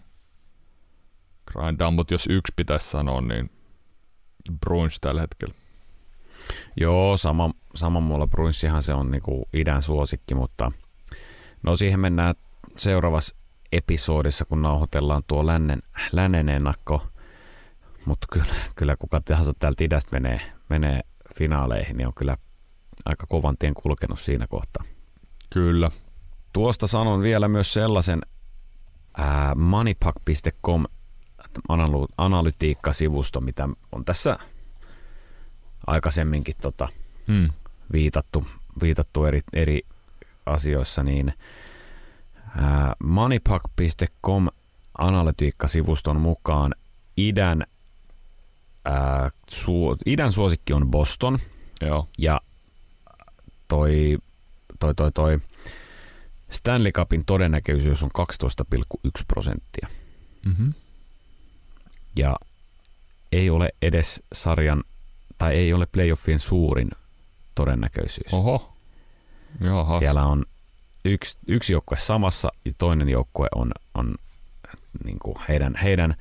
[1.45, 3.49] grindaa, mutta jos yksi pitäisi sanoa, niin
[4.59, 5.53] Bruins tällä hetkellä.
[6.77, 10.71] Joo, sama, sama mulla Bruinsihan se on niinku idän suosikki, mutta
[11.63, 12.35] no siihen mennään
[12.77, 13.35] seuraavassa
[13.71, 15.81] episodissa, kun nauhoitellaan tuo lännen,
[16.11, 17.07] lännen ennakko.
[18.05, 21.01] Mutta kyllä, kyllä kuka tahansa täältä idästä menee, menee
[21.37, 22.37] finaaleihin, niin on kyllä
[23.05, 24.83] aika kovan tien kulkenut siinä kohtaa.
[25.53, 25.91] Kyllä.
[26.53, 28.21] Tuosta sanon vielä myös sellaisen
[29.17, 30.85] ää, moneypack.com
[32.17, 34.39] analytiikkasivusto, mitä on tässä
[35.87, 36.87] aikaisemminkin tota,
[37.27, 37.49] hmm.
[37.93, 38.47] viitattu,
[38.81, 39.81] viitattu eri, eri
[40.45, 41.33] asioissa, niin
[42.57, 44.47] ää, moneypack.com
[44.97, 46.75] analytiikkasivuston mukaan
[47.17, 47.63] idän,
[48.85, 51.39] ää, su, idän suosikki on Boston.
[51.81, 52.07] Joo.
[52.17, 52.41] Ja
[53.67, 54.17] toi,
[54.79, 55.39] toi, toi, toi
[56.49, 59.87] Stanley Cupin todennäköisyys on 12,1 prosenttia.
[60.45, 60.73] Mm-hmm.
[62.19, 62.35] Ja
[63.31, 64.83] ei ole edes sarjan,
[65.37, 66.89] tai ei ole playoffien suurin
[67.55, 68.33] todennäköisyys.
[68.33, 68.73] Oho.
[69.61, 69.99] Jahas.
[69.99, 70.45] Siellä on
[71.05, 74.15] yksi, yksi joukkue samassa ja toinen joukkue on, on
[75.03, 76.15] niin kuin heidän, heidän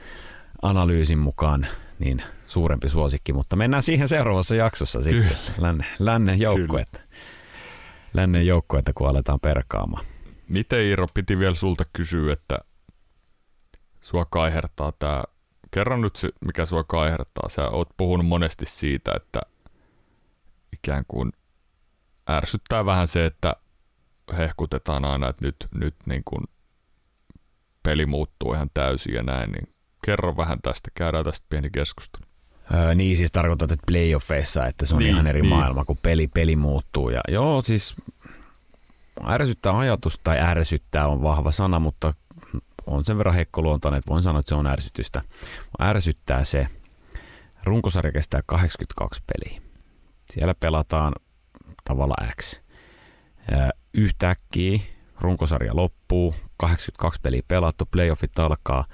[0.63, 1.67] analyysin mukaan
[1.99, 5.37] niin suurempi suosikki, mutta mennään siihen seuraavassa jaksossa sitten.
[5.59, 7.01] Länne, lännen joukkuetta.
[8.15, 10.05] Lännen joukkuetta, kun aletaan perkaamaan.
[10.49, 12.59] Miten Iiro piti vielä sulta kysyä, että
[14.01, 15.25] sua kaihertaa tämä,
[15.71, 17.49] kerran nyt se, mikä sua kaihertaa.
[17.49, 19.41] Sä oot puhunut monesti siitä, että
[20.73, 21.33] ikään kuin
[22.31, 23.57] ärsyttää vähän se, että
[24.37, 26.45] hehkutetaan aina, että nyt, nyt niin kuin
[27.83, 29.75] peli muuttuu ihan täysin ja näin, niin
[30.05, 32.34] kerro vähän tästä, käydään tästä pieni keskustelu.
[32.75, 35.49] Öö, niin siis tarkoitat, että playoffeissa, että se on Niin, ihan eri niin.
[35.55, 37.11] maailma, kun peli, peli muuttuu.
[37.11, 37.95] Ja joo, siis
[39.29, 42.15] ärsyttää ajatus, tai ärsyttää on vahva sana, mutta
[42.87, 45.23] on sen verran heikkoluontainen, että voin sanoa, että se on ärsytystä.
[45.83, 46.67] Ärsyttää se,
[47.65, 49.61] runkosarja kestää 82 peliä.
[50.31, 51.13] Siellä pelataan
[51.85, 52.61] tavalla X.
[53.53, 54.79] Öö, Yhtäkkiä
[55.21, 58.85] runkosarja loppuu, 82 peliä pelattu, playoffit alkaa,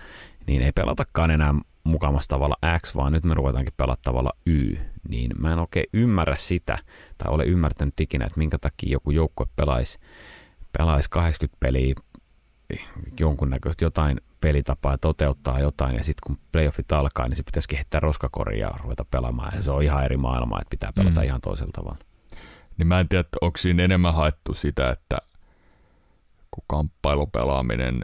[0.47, 1.55] niin ei pelatakaan enää
[1.85, 4.77] mukamassa tavalla X, vaan nyt me ruvetaankin pelata tavalla Y.
[5.09, 6.79] Niin mä en oikein ymmärrä sitä,
[7.19, 9.99] tai ole ymmärtänyt ikinä, että minkä takia joku joukkue pelaisi,
[10.79, 11.95] pelaisi 80 peliä
[13.21, 18.01] jonkunnäköistä jotain pelitapaa ja toteuttaa jotain, ja sitten kun playoffit alkaa, niin se pitäisi kehittää
[18.01, 21.27] roskakoriin ja ruveta pelaamaan, ja se on ihan eri maailma, että pitää pelata mm.
[21.27, 21.99] ihan toisella tavalla.
[22.79, 25.19] Niin mä en tiedä, että onko siinä enemmän haettu sitä, että
[26.51, 28.01] kun kamppailupelaaminen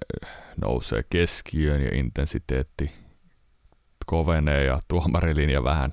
[0.60, 3.05] nousee keskiöön ja intensiteetti
[4.06, 5.90] kovenee ja tuomarilinja vähän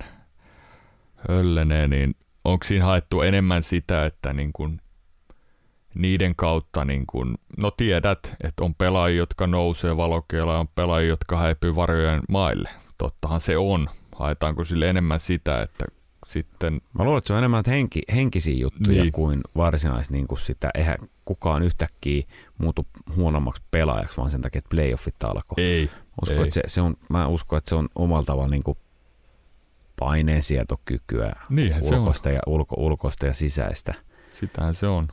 [1.28, 2.14] höllenee, niin
[2.44, 4.80] onko siinä haettu enemmän sitä, että niin kun
[5.94, 11.36] niiden kautta, niin kun, no tiedät, että on pelaajia, jotka nousee valokeilla on pelaajia, jotka
[11.38, 12.68] häipyy varjojen maille.
[12.98, 13.90] Tottahan se on.
[14.16, 15.84] Haetaanko sille enemmän sitä, että
[16.26, 19.02] sitten Mä luulen, että se on enemmän henki, henkisiä juttuja Niin.
[19.02, 19.12] niin.
[19.12, 20.70] kuin varsinaisesti niin kuin sitä.
[20.74, 22.22] Eihän kukaan yhtäkkiä
[22.58, 22.86] muutu
[23.16, 25.64] huonommaksi pelaajaksi, vaan sen takia, että playoffit alkoi.
[25.64, 25.90] ei,
[26.22, 28.78] Usko, että se, se on, mä uskon, että se on omalla tavalla niin kuin
[29.98, 31.32] paineensietokykyä
[31.82, 33.94] ulkoista ja, ulko, ulkoista ja sisäistä.
[34.32, 35.08] Sitähän se on.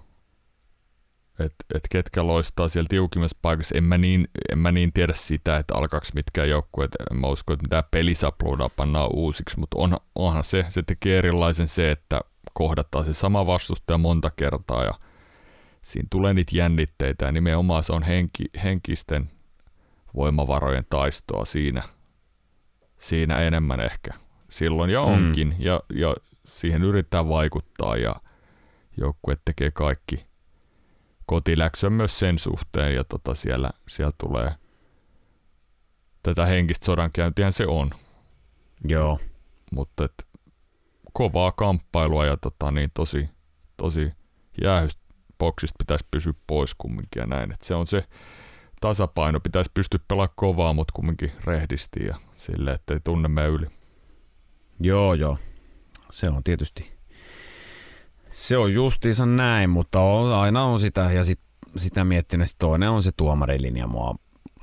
[1.39, 3.77] Et, et ketkä loistaa siellä tiukimmassa paikassa.
[3.77, 6.91] En mä, niin, en mä niin tiedä sitä, että alkaako mitkään joukkueet.
[7.11, 11.67] En mä usko, että mitään pelisapluudaa pannaan uusiksi, mutta on, onhan se, se tekee erilaisen
[11.67, 12.21] se, että
[12.53, 14.93] kohdataan se sama vastustaja monta kertaa ja
[15.81, 19.31] siinä tulee niitä jännitteitä ja nimenomaan se on henki, henkisten
[20.15, 21.83] voimavarojen taistoa siinä,
[22.97, 24.11] siinä enemmän ehkä.
[24.49, 25.07] Silloin ja Mm.
[25.13, 25.55] onkin mm.
[25.59, 26.15] ja, ja
[26.45, 28.15] siihen yrittää vaikuttaa ja
[28.97, 30.25] joukkue tekee kaikki
[31.25, 34.55] kotiläksyä myös sen suhteen ja tota siellä, siellä tulee
[36.23, 37.91] tätä henkistä sodankäyntiä se on,
[38.87, 39.19] Joo.
[39.71, 40.27] mutta et
[41.13, 43.29] kovaa kamppailua ja tota, niin tosi,
[43.77, 44.11] tosi
[44.63, 45.01] jäähystä
[45.37, 47.51] boksista pitäisi pysyä pois kumminkin ja näin.
[47.51, 48.03] Et se on se
[48.81, 53.67] tasapaino, pitäisi pystyä pelaamaan kovaa, mutta kumminkin rehdisti ja sille, ettei tunne mene yli.
[54.79, 55.37] Joo, joo.
[56.11, 56.91] Se on tietysti,
[58.31, 61.39] se on justiinsa näin, mutta on, aina on sitä, ja sit,
[61.77, 64.15] sitä miettinyt, sit toinen on se tuomarilinja mua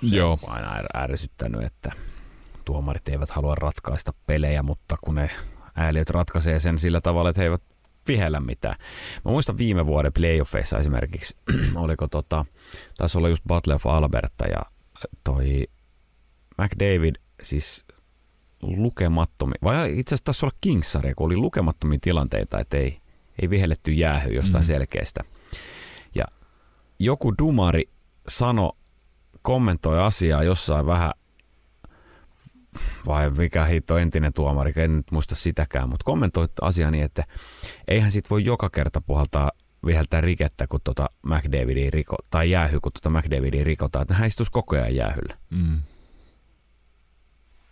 [0.06, 0.38] se Joo.
[0.42, 1.92] on aina är- ärsyttänyt, että
[2.64, 5.30] tuomarit eivät halua ratkaista pelejä, mutta kun ne
[5.74, 7.62] ääliöt ratkaisee sen sillä tavalla, että he eivät
[8.09, 8.76] vihellä mitään.
[9.24, 11.36] Mä muistan viime vuoden playoffeissa esimerkiksi,
[11.74, 12.44] oliko tota,
[12.98, 14.62] taisi olla just Battle of Alberta ja
[15.24, 15.66] toi
[16.59, 17.85] McDavid siis
[18.62, 22.98] lukemattomia, vai itse asiassa taisi olla Kings-sarja, kun oli lukemattomia tilanteita, että ei,
[23.43, 24.66] ei vihelletty jäähy jostain mm.
[24.66, 25.20] selkeästä.
[26.14, 26.24] Ja
[26.98, 27.89] joku dumari
[28.28, 28.72] sano,
[29.43, 31.12] kommentoi asiaa jossain vähän,
[33.06, 37.24] vai mikä hitto entinen tuomari, en nyt muista sitäkään, mutta kommentoi asiaa niin, että
[37.88, 39.50] eihän sit voi joka kerta puhaltaa
[39.86, 44.52] viheltää rikettä, kun tota McDavidin riko, tai jäähy, kun tota McDavidin rikotaan, että hän istuisi
[44.52, 45.36] koko ajan jäähyllä.
[45.50, 45.82] Mm.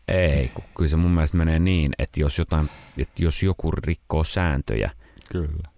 [0.08, 4.24] Ei, kun kyllä se mun mielestä menee niin, että jos, jotain, että jos joku rikkoo
[4.24, 4.90] sääntöjä,
[5.32, 5.68] Kyllä.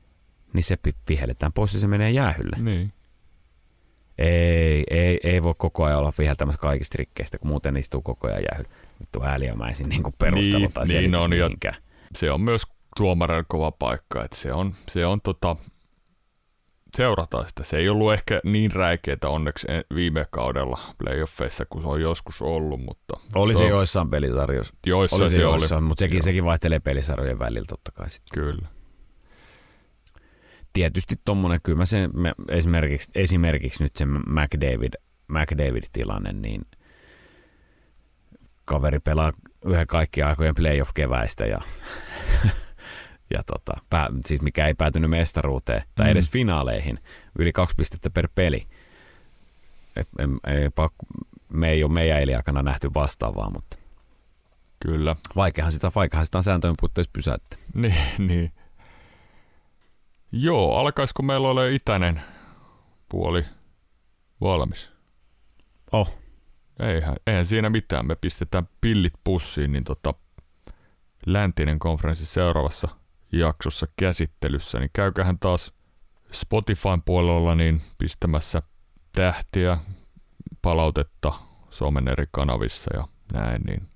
[0.53, 0.79] niin se
[1.09, 2.57] vihelletään pois ja se menee jäähylle.
[2.61, 2.93] Niin.
[4.19, 8.43] Ei, ei, ei voi koko ajan olla viheltämässä kaikista rikkeistä, kun muuten istuu koko ajan
[8.51, 8.71] jäähyllä.
[9.01, 11.83] Vittu ääliömäisin niin perustelu Niin, tai niin selitys on, ja- mihinkään.
[12.17, 12.63] se on myös
[12.97, 15.57] tuomarin kova paikka, että se on, se on tota,
[16.97, 17.65] seurataan sitä.
[17.65, 22.43] Se ei ollut ehkä niin räikeitä onneksi en- viime kaudella playoffeissa, kun se on joskus
[22.43, 24.75] ollut, mutta Oli se Tuo- joissain pelisarjoissa.
[24.87, 25.61] joissa Oli se, se oli.
[25.61, 26.23] joissain, mutta sekin, Joo.
[26.25, 28.11] sekin vaihtelee pelisarjojen välillä totta kai.
[28.11, 28.23] Sit.
[28.35, 28.69] Kyllä.
[30.73, 34.93] tietysti tuommoinen, kyllä mä sen, me, esimerkiksi, esimerkiksi nyt se McDavid,
[35.29, 36.63] McDavid-tilanne, niin
[38.69, 39.33] kaveri pelaa
[39.65, 41.61] yhden kaikkien aikojen playoff-keväistä ja,
[43.35, 46.11] ja tota, pää, siis mikä ei päätynyt mestaruuteen tai mm.
[46.11, 46.99] edes finaaleihin,
[47.39, 48.67] yli kaksi pistettä per peli.
[49.97, 50.69] Et, ei, ei,
[51.53, 53.79] me ei ole meidän eliakana nähty vastaavaa, mutta
[54.81, 55.17] Kyllä.
[55.37, 57.59] Vaikeahan sitä, vaikeahan sitä on sääntöjen puitteissa pysäyttää.
[57.75, 58.53] Niin, niin.
[60.33, 62.23] Joo, alkaisiko meillä ole itäinen
[63.09, 63.45] puoli
[64.41, 64.91] valmis?
[65.93, 66.19] Oh.
[66.79, 68.07] Eihän, eihän siinä mitään.
[68.07, 70.15] Me pistetään pillit pussiin, niin tota,
[71.27, 72.89] läntinen konferenssi seuraavassa
[73.33, 75.73] jaksossa käsittelyssä, niin käykähän taas
[76.33, 78.63] Spotifyn puolella niin pistämässä
[79.13, 79.79] tähtiä,
[80.63, 81.33] palautetta
[81.71, 83.89] somen eri kanavissa ja näin, niin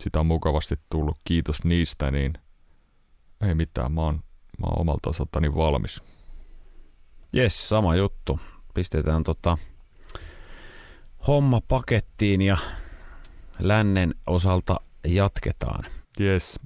[0.00, 1.18] sitä on mukavasti tullut.
[1.24, 2.32] Kiitos niistä, niin
[3.40, 4.14] ei mitään, mä oon,
[4.58, 6.02] mä oon omalta osaltani valmis.
[7.32, 8.40] Jes, sama juttu.
[8.74, 9.58] Pistetään tota
[11.26, 12.56] homma pakettiin ja
[13.58, 15.84] lännen osalta jatketaan.
[16.20, 16.60] Jes,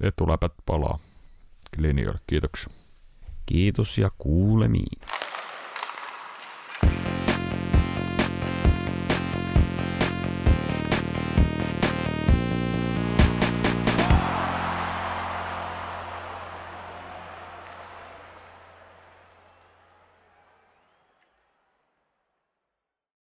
[0.00, 0.98] etuläpät palaa
[1.76, 2.20] linjoille.
[2.26, 2.72] Kiitoksia.
[3.46, 5.00] Kiitos ja kuulemiin.